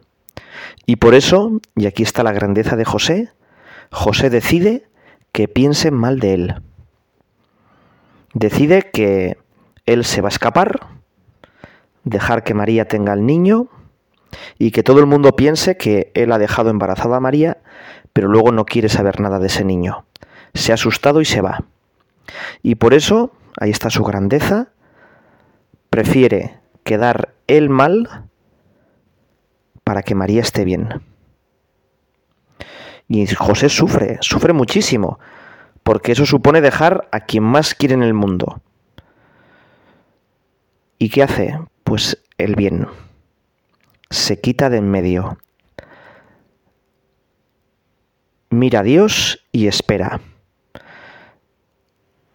Y 0.86 0.96
por 0.96 1.14
eso, 1.14 1.60
y 1.76 1.86
aquí 1.86 2.02
está 2.02 2.22
la 2.22 2.32
grandeza 2.32 2.76
de 2.76 2.84
José, 2.84 3.32
José 3.90 4.30
decide 4.30 4.88
que 5.32 5.48
piensen 5.48 5.94
mal 5.94 6.18
de 6.18 6.34
él. 6.34 6.62
Decide 8.34 8.90
que 8.90 9.38
él 9.86 10.04
se 10.04 10.20
va 10.20 10.28
a 10.28 10.30
escapar, 10.30 10.86
dejar 12.04 12.44
que 12.44 12.54
María 12.54 12.86
tenga 12.86 13.12
el 13.14 13.24
niño 13.24 13.68
y 14.58 14.70
que 14.70 14.82
todo 14.82 15.00
el 15.00 15.06
mundo 15.06 15.36
piense 15.36 15.76
que 15.76 16.10
él 16.14 16.32
ha 16.32 16.38
dejado 16.38 16.70
embarazada 16.70 17.16
a 17.16 17.20
María 17.20 17.58
pero 18.14 18.28
luego 18.28 18.52
no 18.52 18.64
quiere 18.64 18.88
saber 18.88 19.20
nada 19.20 19.38
de 19.38 19.48
ese 19.48 19.64
niño. 19.64 20.06
Se 20.54 20.70
ha 20.70 20.76
asustado 20.76 21.20
y 21.20 21.26
se 21.26 21.42
va. 21.42 21.64
Y 22.62 22.76
por 22.76 22.94
eso, 22.94 23.32
ahí 23.60 23.70
está 23.70 23.90
su 23.90 24.04
grandeza, 24.04 24.68
prefiere 25.90 26.60
quedar 26.84 27.34
él 27.48 27.68
mal 27.68 28.28
para 29.82 30.02
que 30.02 30.14
María 30.14 30.40
esté 30.40 30.64
bien. 30.64 31.02
Y 33.08 33.26
José 33.34 33.68
sufre, 33.68 34.18
sufre 34.20 34.52
muchísimo, 34.52 35.18
porque 35.84 36.12
eso 36.12 36.26
supone 36.26 36.60
dejar 36.60 37.08
a 37.12 37.20
quien 37.20 37.44
más 37.44 37.74
quiere 37.74 37.94
en 37.94 38.02
el 38.02 38.14
mundo. 38.14 38.60
¿Y 40.98 41.10
qué 41.10 41.22
hace? 41.22 41.58
Pues 41.84 42.18
el 42.38 42.56
bien. 42.56 42.88
Se 44.10 44.40
quita 44.40 44.70
de 44.70 44.78
en 44.78 44.90
medio 44.90 45.38
mira 48.54 48.80
a 48.80 48.82
Dios 48.82 49.44
y 49.52 49.66
espera. 49.66 50.20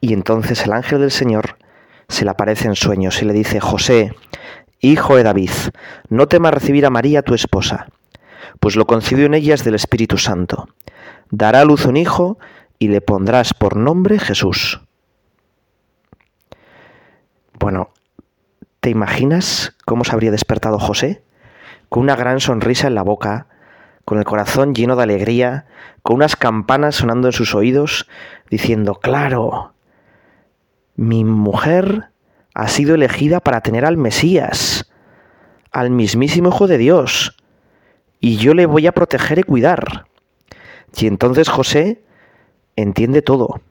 Y 0.02 0.14
entonces 0.14 0.64
el 0.66 0.74
ángel 0.74 1.00
del 1.00 1.12
Señor 1.12 1.58
se 2.08 2.26
le 2.26 2.32
aparece 2.32 2.68
en 2.68 2.76
sueños 2.76 3.22
y 3.22 3.26
le 3.26 3.34
dice, 3.34 3.60
José, 3.60 4.14
hijo 4.80 5.16
de 5.16 5.24
David, 5.24 5.52
no 6.10 6.28
temas 6.28 6.54
recibir 6.54 6.86
a 6.86 6.90
María 6.90 7.22
tu 7.22 7.34
esposa, 7.34 7.88
pues 8.60 8.76
lo 8.76 8.86
concibió 8.86 9.26
en 9.26 9.34
ella 9.34 9.56
es 9.56 9.64
del 9.64 9.76
Espíritu 9.76 10.18
Santo. 10.18 10.70
Dará 11.32 11.62
a 11.62 11.66
luz 11.66 11.86
un 11.86 11.98
hijo 11.98 12.38
y 12.80 12.88
le 12.88 13.02
pondrás 13.02 13.54
por 13.54 13.76
nombre 13.76 14.18
Jesús. 14.18 14.82
Bueno, 17.60 17.90
¿te 18.80 18.90
imaginas 18.90 19.76
cómo 19.86 20.06
se 20.06 20.14
habría 20.14 20.32
despertado 20.32 20.80
José? 20.80 21.22
Con 21.90 22.04
una 22.04 22.16
gran 22.16 22.40
sonrisa 22.40 22.88
en 22.88 22.96
la 22.96 23.04
boca, 23.04 23.48
con 24.06 24.18
el 24.18 24.24
corazón 24.24 24.74
lleno 24.74 24.96
de 24.96 25.04
alegría, 25.04 25.66
con 26.02 26.16
unas 26.16 26.38
campanas 26.38 26.96
sonando 26.96 27.28
en 27.28 27.34
sus 27.34 27.54
oídos, 27.54 28.08
diciendo, 28.50 28.96
claro, 28.96 29.74
mi 30.96 31.26
mujer 31.26 32.10
ha 32.54 32.68
sido 32.70 32.96
elegida 32.96 33.42
para 33.42 33.62
tener 33.62 33.86
al 33.86 33.98
Mesías, 33.98 34.90
al 35.72 35.92
mismísimo 35.92 36.50
Hijo 36.50 36.68
de 36.68 36.78
Dios, 36.78 37.38
y 38.22 38.38
yo 38.38 38.54
le 38.54 38.66
voy 38.66 38.88
a 38.88 38.94
proteger 38.94 39.40
y 39.40 39.44
cuidar. 39.44 40.06
Y 40.98 41.08
entonces 41.08 41.50
José 41.50 42.04
entiende 42.82 43.22
todo. 43.22 43.62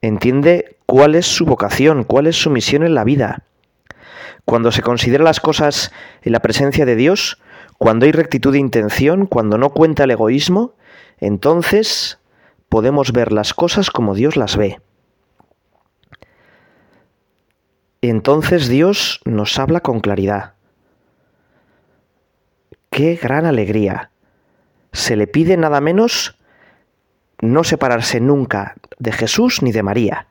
Entiende 0.00 0.76
cuál 0.86 1.14
es 1.14 1.26
su 1.26 1.44
vocación, 1.44 2.04
cuál 2.04 2.26
es 2.26 2.36
su 2.36 2.50
misión 2.50 2.82
en 2.82 2.94
la 2.94 3.04
vida. 3.04 3.44
Cuando 4.44 4.72
se 4.72 4.82
considera 4.82 5.24
las 5.24 5.40
cosas 5.40 5.92
en 6.22 6.32
la 6.32 6.40
presencia 6.40 6.86
de 6.86 6.96
Dios, 6.96 7.40
cuando 7.76 8.06
hay 8.06 8.12
rectitud 8.12 8.52
de 8.52 8.58
intención, 8.58 9.26
cuando 9.26 9.58
no 9.58 9.70
cuenta 9.70 10.04
el 10.04 10.10
egoísmo, 10.12 10.74
entonces 11.18 12.18
podemos 12.68 13.12
ver 13.12 13.32
las 13.32 13.52
cosas 13.52 13.90
como 13.90 14.14
Dios 14.14 14.36
las 14.36 14.56
ve. 14.56 14.80
Entonces 18.00 18.68
Dios 18.68 19.20
nos 19.24 19.58
habla 19.58 19.80
con 19.80 20.00
claridad. 20.00 20.54
¡Qué 22.90 23.16
gran 23.16 23.44
alegría! 23.44 24.10
Se 24.92 25.16
le 25.16 25.26
pide 25.26 25.56
nada 25.56 25.80
menos 25.80 26.37
no 27.40 27.64
separarse 27.64 28.20
nunca 28.20 28.74
de 28.98 29.12
Jesús 29.12 29.62
ni 29.62 29.72
de 29.72 29.82
María. 29.82 30.26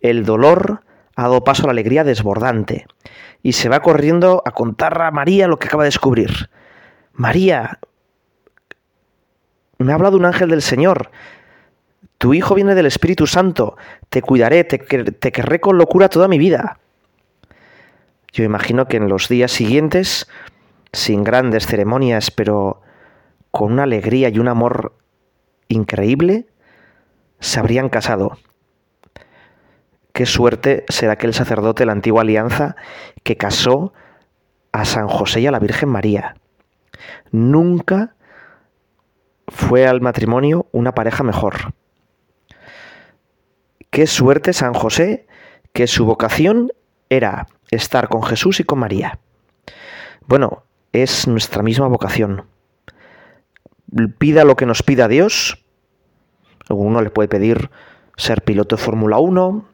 El 0.00 0.24
dolor 0.24 0.82
ha 1.16 1.22
dado 1.22 1.44
paso 1.44 1.64
a 1.64 1.66
la 1.66 1.72
alegría 1.72 2.04
desbordante 2.04 2.86
y 3.42 3.52
se 3.52 3.68
va 3.68 3.80
corriendo 3.80 4.42
a 4.44 4.52
contar 4.52 5.00
a 5.02 5.10
María 5.10 5.48
lo 5.48 5.58
que 5.58 5.68
acaba 5.68 5.84
de 5.84 5.88
descubrir. 5.88 6.50
María, 7.12 7.78
me 9.78 9.92
ha 9.92 9.94
hablado 9.94 10.16
un 10.16 10.26
ángel 10.26 10.50
del 10.50 10.62
Señor. 10.62 11.10
Tu 12.18 12.34
hijo 12.34 12.54
viene 12.54 12.74
del 12.74 12.86
Espíritu 12.86 13.26
Santo. 13.26 13.76
Te 14.08 14.22
cuidaré, 14.22 14.64
te, 14.64 14.78
te 14.78 15.32
querré 15.32 15.60
con 15.60 15.78
locura 15.78 16.08
toda 16.08 16.28
mi 16.28 16.38
vida. 16.38 16.78
Yo 18.32 18.44
imagino 18.44 18.86
que 18.86 18.98
en 18.98 19.08
los 19.08 19.28
días 19.28 19.50
siguientes, 19.50 20.28
sin 20.92 21.24
grandes 21.24 21.66
ceremonias, 21.66 22.30
pero 22.30 22.82
con 23.50 23.72
una 23.72 23.84
alegría 23.84 24.28
y 24.28 24.38
un 24.38 24.48
amor 24.48 24.92
increíble, 25.68 26.46
se 27.40 27.58
habrían 27.58 27.88
casado. 27.88 28.38
Qué 30.12 30.26
suerte 30.26 30.84
será 30.88 31.12
aquel 31.12 31.34
sacerdote 31.34 31.82
de 31.82 31.86
la 31.86 31.92
antigua 31.92 32.22
alianza 32.22 32.76
que 33.22 33.36
casó 33.36 33.92
a 34.72 34.84
San 34.84 35.08
José 35.08 35.40
y 35.40 35.46
a 35.46 35.50
la 35.50 35.58
Virgen 35.58 35.88
María. 35.88 36.36
Nunca 37.30 38.14
fue 39.48 39.86
al 39.86 40.00
matrimonio 40.00 40.66
una 40.72 40.92
pareja 40.92 41.22
mejor. 41.22 41.74
Qué 43.90 44.06
suerte 44.06 44.52
San 44.52 44.74
José, 44.74 45.26
que 45.72 45.86
su 45.86 46.04
vocación 46.04 46.72
era 47.08 47.46
estar 47.70 48.08
con 48.08 48.22
Jesús 48.22 48.60
y 48.60 48.64
con 48.64 48.78
María. 48.78 49.18
Bueno, 50.26 50.64
es 50.92 51.28
nuestra 51.28 51.62
misma 51.62 51.88
vocación. 51.88 52.46
Pida 54.18 54.44
lo 54.44 54.56
que 54.56 54.66
nos 54.66 54.82
pida 54.82 55.08
Dios. 55.08 55.64
Uno 56.68 57.00
le 57.00 57.10
puede 57.10 57.28
pedir 57.28 57.70
ser 58.16 58.42
piloto 58.42 58.76
de 58.76 58.82
Fórmula 58.82 59.18
1, 59.18 59.64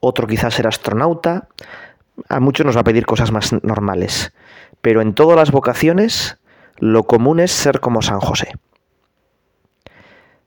otro 0.00 0.26
quizás 0.26 0.54
ser 0.54 0.66
astronauta, 0.66 1.48
a 2.28 2.40
muchos 2.40 2.66
nos 2.66 2.76
va 2.76 2.80
a 2.80 2.84
pedir 2.84 3.06
cosas 3.06 3.32
más 3.32 3.52
normales, 3.62 4.32
pero 4.80 5.00
en 5.00 5.14
todas 5.14 5.36
las 5.36 5.50
vocaciones 5.50 6.38
lo 6.78 7.04
común 7.04 7.40
es 7.40 7.52
ser 7.52 7.80
como 7.80 8.02
San 8.02 8.20
José. 8.20 8.52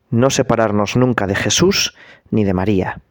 No 0.09 0.29
separarnos 0.29 0.95
nunca 0.95 1.27
de 1.27 1.35
Jesús 1.35 1.95
ni 2.29 2.43
de 2.43 2.53
María. 2.53 3.01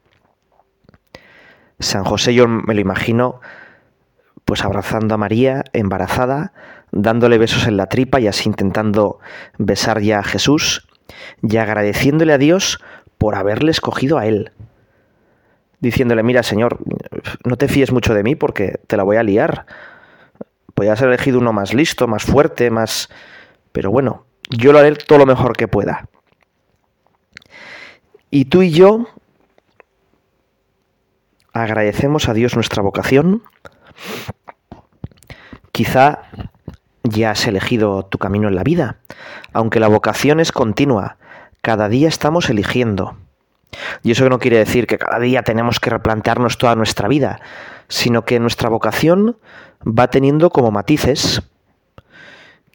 San 1.78 2.04
José 2.04 2.34
yo 2.34 2.48
me 2.48 2.74
lo 2.74 2.80
imagino 2.80 3.40
pues 4.44 4.64
abrazando 4.64 5.14
a 5.14 5.18
María 5.18 5.64
embarazada, 5.72 6.52
dándole 6.92 7.38
besos 7.38 7.66
en 7.66 7.76
la 7.76 7.86
tripa 7.86 8.20
y 8.20 8.26
así 8.26 8.48
intentando 8.48 9.18
besar 9.58 10.00
ya 10.00 10.20
a 10.20 10.24
Jesús 10.24 10.88
y 11.42 11.56
agradeciéndole 11.56 12.32
a 12.32 12.38
Dios 12.38 12.78
por 13.18 13.34
haberle 13.34 13.70
escogido 13.70 14.18
a 14.18 14.26
él. 14.26 14.52
Diciéndole, 15.80 16.22
mira 16.22 16.42
Señor, 16.42 16.78
no 17.44 17.56
te 17.56 17.68
fíes 17.68 17.92
mucho 17.92 18.14
de 18.14 18.22
mí 18.22 18.34
porque 18.34 18.80
te 18.86 18.96
la 18.96 19.02
voy 19.02 19.16
a 19.16 19.22
liar. 19.22 19.66
Podrías 20.74 21.00
haber 21.00 21.14
elegido 21.14 21.38
uno 21.38 21.52
más 21.52 21.74
listo, 21.74 22.06
más 22.06 22.24
fuerte, 22.24 22.70
más... 22.70 23.08
Pero 23.72 23.90
bueno, 23.90 24.26
yo 24.50 24.72
lo 24.72 24.78
haré 24.78 24.94
todo 24.94 25.18
lo 25.18 25.26
mejor 25.26 25.56
que 25.56 25.68
pueda. 25.68 26.08
Y 28.30 28.46
tú 28.46 28.62
y 28.62 28.70
yo 28.70 29.06
agradecemos 31.52 32.28
a 32.28 32.34
Dios 32.34 32.54
nuestra 32.54 32.82
vocación. 32.82 33.42
Quizá 35.72 36.22
ya 37.08 37.30
has 37.32 37.46
elegido 37.46 38.04
tu 38.04 38.18
camino 38.18 38.48
en 38.48 38.54
la 38.54 38.62
vida, 38.62 38.98
aunque 39.52 39.80
la 39.80 39.88
vocación 39.88 40.40
es 40.40 40.52
continua. 40.52 41.16
Cada 41.62 41.88
día 41.88 42.08
estamos 42.08 42.48
eligiendo. 42.50 43.16
Y 44.02 44.12
eso 44.12 44.28
no 44.28 44.38
quiere 44.38 44.58
decir 44.58 44.86
que 44.86 44.98
cada 44.98 45.18
día 45.18 45.42
tenemos 45.42 45.80
que 45.80 45.90
replantearnos 45.90 46.58
toda 46.58 46.74
nuestra 46.76 47.08
vida, 47.08 47.40
sino 47.88 48.24
que 48.24 48.40
nuestra 48.40 48.68
vocación 48.68 49.36
va 49.86 50.08
teniendo 50.08 50.50
como 50.50 50.70
matices 50.70 51.42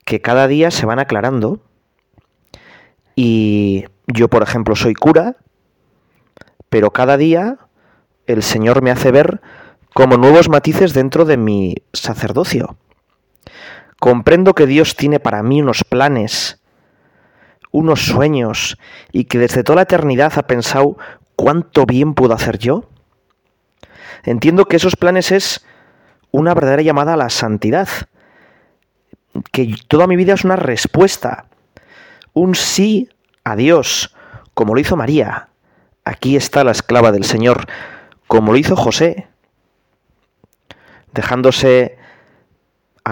que 0.05 0.21
cada 0.21 0.47
día 0.47 0.71
se 0.71 0.85
van 0.85 0.99
aclarando. 0.99 1.59
Y 3.15 3.85
yo, 4.07 4.29
por 4.29 4.43
ejemplo, 4.43 4.75
soy 4.75 4.93
cura, 4.93 5.37
pero 6.69 6.91
cada 6.91 7.17
día 7.17 7.57
el 8.27 8.43
Señor 8.43 8.81
me 8.81 8.91
hace 8.91 9.11
ver 9.11 9.41
como 9.93 10.17
nuevos 10.17 10.49
matices 10.49 10.93
dentro 10.93 11.25
de 11.25 11.37
mi 11.37 11.75
sacerdocio. 11.93 12.77
Comprendo 14.01 14.55
que 14.55 14.65
Dios 14.65 14.95
tiene 14.95 15.19
para 15.19 15.43
mí 15.43 15.61
unos 15.61 15.83
planes, 15.83 16.59
unos 17.69 18.03
sueños, 18.03 18.79
y 19.11 19.25
que 19.25 19.37
desde 19.37 19.63
toda 19.63 19.75
la 19.75 19.81
eternidad 19.83 20.33
ha 20.37 20.47
pensado 20.47 20.97
cuánto 21.35 21.85
bien 21.85 22.15
puedo 22.15 22.33
hacer 22.33 22.57
yo. 22.57 22.89
Entiendo 24.23 24.65
que 24.65 24.77
esos 24.77 24.95
planes 24.95 25.31
es 25.31 25.63
una 26.31 26.55
verdadera 26.55 26.81
llamada 26.81 27.13
a 27.13 27.15
la 27.15 27.29
santidad, 27.29 27.87
que 29.51 29.75
toda 29.87 30.07
mi 30.07 30.15
vida 30.15 30.33
es 30.33 30.43
una 30.45 30.55
respuesta, 30.55 31.45
un 32.33 32.55
sí 32.55 33.07
a 33.43 33.55
Dios, 33.55 34.15
como 34.55 34.73
lo 34.73 34.81
hizo 34.81 34.97
María. 34.97 35.49
Aquí 36.05 36.35
está 36.35 36.63
la 36.63 36.71
esclava 36.71 37.11
del 37.11 37.23
Señor, 37.23 37.67
como 38.25 38.51
lo 38.51 38.57
hizo 38.57 38.75
José, 38.75 39.27
dejándose 41.13 42.00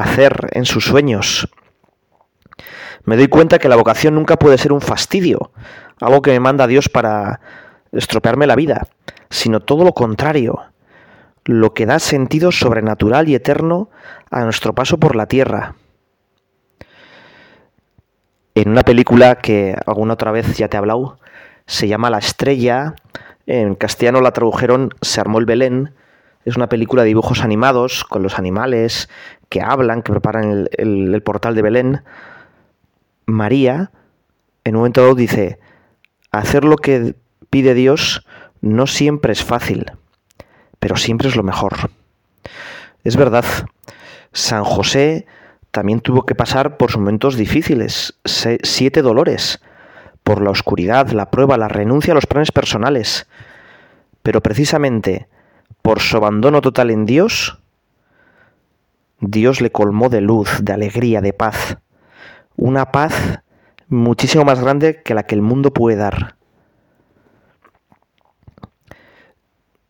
hacer 0.04 0.50
en 0.52 0.66
sus 0.66 0.86
sueños. 0.86 1.50
Me 3.06 3.18
doy 3.18 3.28
cuenta 3.28 3.60
que 3.60 3.70
la 3.70 3.76
vocación 3.76 4.16
nunca 4.16 4.38
puede 4.38 4.58
ser 4.58 4.72
un 4.72 4.82
fastidio, 4.82 5.52
algo 6.00 6.22
que 6.22 6.32
me 6.32 6.40
manda 6.40 6.68
Dios 6.68 6.90
para 6.90 7.40
estropearme 7.92 8.48
la 8.48 8.56
vida, 8.56 8.88
sino 9.30 9.60
todo 9.60 9.84
lo 9.84 9.94
contrario, 9.94 10.62
lo 11.46 11.74
que 11.74 11.86
da 11.86 12.00
sentido 12.00 12.52
sobrenatural 12.52 13.28
y 13.30 13.36
eterno 13.36 13.90
a 14.30 14.44
nuestro 14.44 14.74
paso 14.74 15.00
por 15.00 15.16
la 15.16 15.26
tierra. 15.26 15.76
En 18.56 18.70
una 18.70 18.84
película 18.84 19.36
que 19.36 19.76
alguna 19.86 20.14
otra 20.14 20.32
vez 20.32 20.58
ya 20.58 20.68
te 20.68 20.76
he 20.76 20.80
hablado, 20.80 21.20
se 21.66 21.88
llama 21.88 22.10
La 22.10 22.18
Estrella, 22.18 22.96
en 23.46 23.76
castellano 23.76 24.22
la 24.22 24.32
tradujeron 24.32 24.90
Se 25.02 25.22
armó 25.22 25.40
el 25.40 25.46
Belén, 25.46 25.94
es 26.46 26.56
una 26.56 26.70
película 26.70 27.04
de 27.04 27.10
dibujos 27.10 27.44
animados 27.44 28.04
con 28.04 28.24
los 28.24 28.38
animales 28.38 29.10
que 29.50 29.62
hablan, 29.62 30.04
que 30.04 30.12
preparan 30.12 30.68
el, 30.72 31.22
portal 31.24 31.56
de 31.56 31.62
Belén. 31.62 32.04
María, 33.26 33.92
en 34.64 34.76
un 34.76 34.82
momento 34.82 35.02
dado, 35.02 35.16
dice, 35.16 35.60
hacer 36.32 36.64
lo 36.64 36.78
que 36.78 37.16
pide 37.50 37.74
Dios 37.74 38.26
no 38.62 38.88
siempre 38.88 39.34
es 39.34 39.44
fácil, 39.44 39.92
pero 40.80 40.96
siempre 40.96 41.28
es 41.28 41.36
lo 41.36 41.44
mejor. 41.44 41.92
Es 43.04 43.16
verdad, 43.16 43.46
San 44.32 44.64
José 44.64 45.26
también 45.72 46.02
tuvo 46.02 46.26
que 46.26 46.36
pasar 46.36 46.78
por 46.78 46.96
momentos 46.98 47.36
difíciles, 47.36 48.20
siete 48.26 49.02
dolores, 49.02 49.62
por 50.24 50.42
la 50.42 50.52
oscuridad, 50.52 51.10
la 51.10 51.32
prueba, 51.32 51.58
la 51.58 51.68
renuncia 51.68 52.12
a 52.12 52.16
los 52.16 52.26
planes 52.26 52.52
personales. 52.52 53.28
Pero 54.22 54.42
precisamente 54.42 55.28
por 55.82 56.02
su 56.02 56.18
abandono 56.18 56.62
total 56.62 56.92
en 56.92 57.06
Dios, 57.06 57.59
Dios 59.22 59.62
le 59.62 59.72
colmó 59.72 60.10
de 60.10 60.22
luz, 60.22 60.60
de 60.62 60.74
alegría, 60.74 61.22
de 61.22 61.34
paz. 61.34 61.78
Una 62.56 62.92
paz 62.92 63.42
muchísimo 63.88 64.46
más 64.46 64.60
grande 64.60 65.02
que 65.04 65.14
la 65.14 65.24
que 65.24 65.36
el 65.36 65.42
mundo 65.42 65.74
puede 65.74 65.98
dar. 65.98 66.36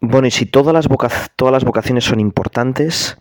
Bueno, 0.01 0.27
y 0.27 0.31
si 0.31 0.45
todas 0.45 0.73
las, 0.73 0.87
vocaciones 0.87 2.05
son 2.05 2.21
importantes, 2.21 3.17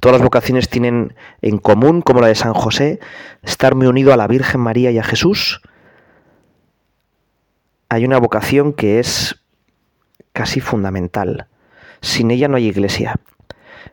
todas 0.00 0.18
las 0.18 0.22
vocaciones 0.22 0.68
tienen 0.68 1.14
en 1.40 1.56
común, 1.56 2.02
como 2.02 2.20
la 2.20 2.26
de 2.26 2.34
San 2.34 2.52
José, 2.52 3.00
estar 3.42 3.74
muy 3.74 3.86
unido 3.86 4.12
a 4.12 4.18
la 4.18 4.26
Virgen 4.26 4.60
María 4.60 4.90
y 4.90 4.98
a 4.98 5.02
Jesús, 5.02 5.62
hay 7.88 8.04
una 8.04 8.18
vocación 8.18 8.74
que 8.74 9.00
es 9.00 9.42
casi 10.34 10.60
fundamental, 10.60 11.48
sin 12.02 12.30
ella 12.30 12.48
no 12.48 12.58
hay 12.58 12.66
iglesia, 12.66 13.16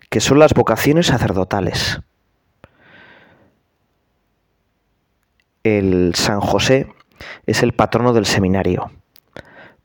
que 0.09 0.19
son 0.19 0.39
las 0.39 0.53
vocaciones 0.53 1.07
sacerdotales. 1.07 1.99
El 5.63 6.13
San 6.15 6.39
José 6.39 6.87
es 7.45 7.63
el 7.63 7.73
patrono 7.73 8.13
del 8.13 8.25
seminario, 8.25 8.91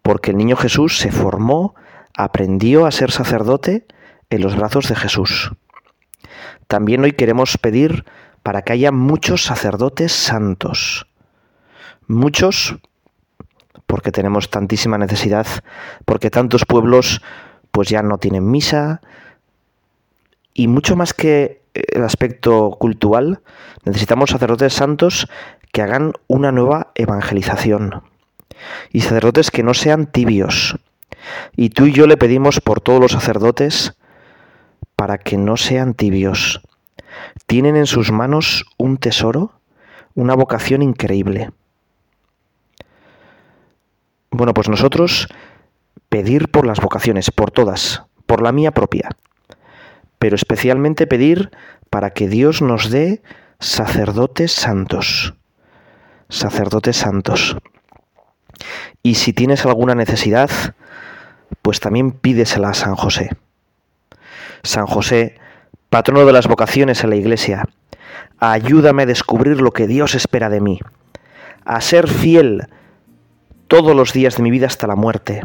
porque 0.03 0.31
el 0.31 0.37
niño 0.37 0.57
Jesús 0.57 0.99
se 0.99 1.11
formó, 1.11 1.75
aprendió 2.17 2.87
a 2.87 2.93
ser 2.93 3.11
sacerdote 3.11 3.87
en 4.31 4.43
los 4.43 4.57
brazos 4.57 4.89
de 4.89 4.97
Jesús. 4.97 5.53
También 6.69 7.03
hoy 7.03 7.13
queremos 7.13 7.59
pedir 7.59 8.05
para 8.43 8.63
que 8.63 8.73
haya 8.73 8.93
muchos 8.93 9.45
sacerdotes 9.45 10.13
santos, 10.13 11.07
muchos 12.07 12.77
porque 13.87 14.13
tenemos 14.13 14.51
tantísima 14.51 14.99
necesidad, 14.99 15.47
porque 16.05 16.31
tantos 16.31 16.65
pueblos 16.65 17.21
pues 17.73 17.89
ya 17.89 18.03
no 18.03 18.19
tienen 18.19 18.51
misa 18.51 19.01
y 20.55 20.69
mucho 20.69 20.97
más 20.97 21.15
que 21.15 21.63
el 21.75 22.05
aspecto 22.05 22.77
cultural, 22.79 23.41
necesitamos 23.85 24.31
sacerdotes 24.31 24.75
santos 24.75 25.29
que 25.73 25.83
hagan 25.83 26.13
una 26.27 26.53
nueva 26.53 26.93
evangelización 26.95 28.03
y 28.93 29.01
sacerdotes 29.01 29.51
que 29.51 29.63
no 29.63 29.75
sean 29.75 30.07
tibios. 30.07 30.77
Y 31.57 31.71
tú 31.71 31.87
y 31.87 31.93
yo 31.93 32.07
le 32.07 32.17
pedimos 32.17 32.61
por 32.61 32.81
todos 32.81 33.01
los 33.01 33.13
sacerdotes 33.13 33.97
para 34.97 35.19
que 35.19 35.37
no 35.37 35.57
sean 35.57 35.95
tibios. 35.95 36.61
Tienen 37.47 37.77
en 37.77 37.87
sus 37.87 38.13
manos 38.13 38.65
un 38.77 38.99
tesoro, 38.99 39.53
una 40.15 40.35
vocación 40.35 40.83
increíble. 40.83 41.51
Bueno, 44.31 44.55
pues 44.55 44.69
nosotros 44.69 45.29
pedir 46.09 46.49
por 46.49 46.67
las 46.67 46.81
vocaciones, 46.81 47.31
por 47.31 47.51
todas, 47.51 48.03
por 48.27 48.43
la 48.43 48.53
mía 48.53 48.73
propia, 48.73 49.11
pero 50.23 50.37
especialmente 50.37 51.09
pedir 51.09 51.51
para 51.91 52.11
que 52.11 52.29
Dios 52.29 52.63
nos 52.63 52.91
dé 52.91 53.23
sacerdotes 53.59 54.53
santos, 54.53 55.35
sacerdotes 56.29 56.97
santos. 56.97 57.57
Y 59.03 59.17
si 59.17 59.33
tienes 59.33 59.67
alguna 59.67 59.97
necesidad, 59.97 60.49
pues 61.61 61.81
también 61.81 62.13
pídesela 62.13 62.69
a 62.69 62.75
San 62.75 62.95
José. 62.95 63.31
San 64.63 64.87
José, 64.87 65.41
patrono 65.91 66.25
de 66.25 66.33
las 66.33 66.47
vocaciones 66.47 67.03
en 67.03 67.11
la 67.11 67.17
Iglesia, 67.17 67.65
ayúdame 68.39 69.03
a 69.03 69.07
descubrir 69.07 69.61
lo 69.61 69.73
que 69.73 69.89
Dios 69.89 70.15
espera 70.15 70.49
de 70.51 70.61
mí, 70.61 70.79
a 71.65 71.81
ser 71.81 72.07
fiel 72.07 72.69
todos 73.67 73.97
los 73.97 74.13
días 74.13 74.37
de 74.37 74.45
mi 74.45 74.53
vida 74.53 74.69
hasta 74.69 74.87
la 74.87 74.95
muerte, 74.95 75.43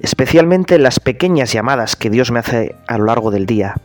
especialmente 0.00 0.78
las 0.78 1.00
pequeñas 1.00 1.52
llamadas 1.52 1.96
que 1.96 2.10
Dios 2.10 2.30
me 2.30 2.40
hace 2.40 2.74
a 2.86 2.98
lo 2.98 3.04
largo 3.04 3.30
del 3.30 3.46
día, 3.46 3.76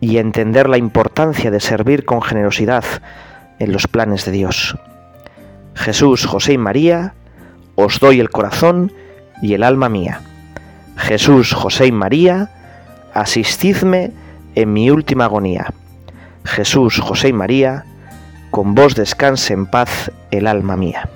y 0.00 0.18
entender 0.18 0.68
la 0.68 0.78
importancia 0.78 1.50
de 1.50 1.60
servir 1.60 2.04
con 2.04 2.20
generosidad 2.22 2.84
en 3.58 3.72
los 3.72 3.86
planes 3.86 4.24
de 4.24 4.32
Dios. 4.32 4.76
Jesús, 5.74 6.26
José 6.26 6.54
y 6.54 6.58
María, 6.58 7.14
os 7.74 8.00
doy 8.00 8.20
el 8.20 8.30
corazón 8.30 8.92
y 9.42 9.54
el 9.54 9.62
alma 9.62 9.88
mía. 9.88 10.20
Jesús, 10.96 11.52
José 11.52 11.86
y 11.86 11.92
María, 11.92 12.50
asistidme 13.14 14.12
en 14.54 14.72
mi 14.72 14.90
última 14.90 15.24
agonía. 15.24 15.72
Jesús, 16.44 17.00
José 17.00 17.28
y 17.28 17.32
María, 17.32 17.84
con 18.50 18.74
vos 18.74 18.94
descanse 18.94 19.54
en 19.54 19.66
paz 19.66 20.12
el 20.30 20.46
alma 20.46 20.76
mía. 20.76 21.08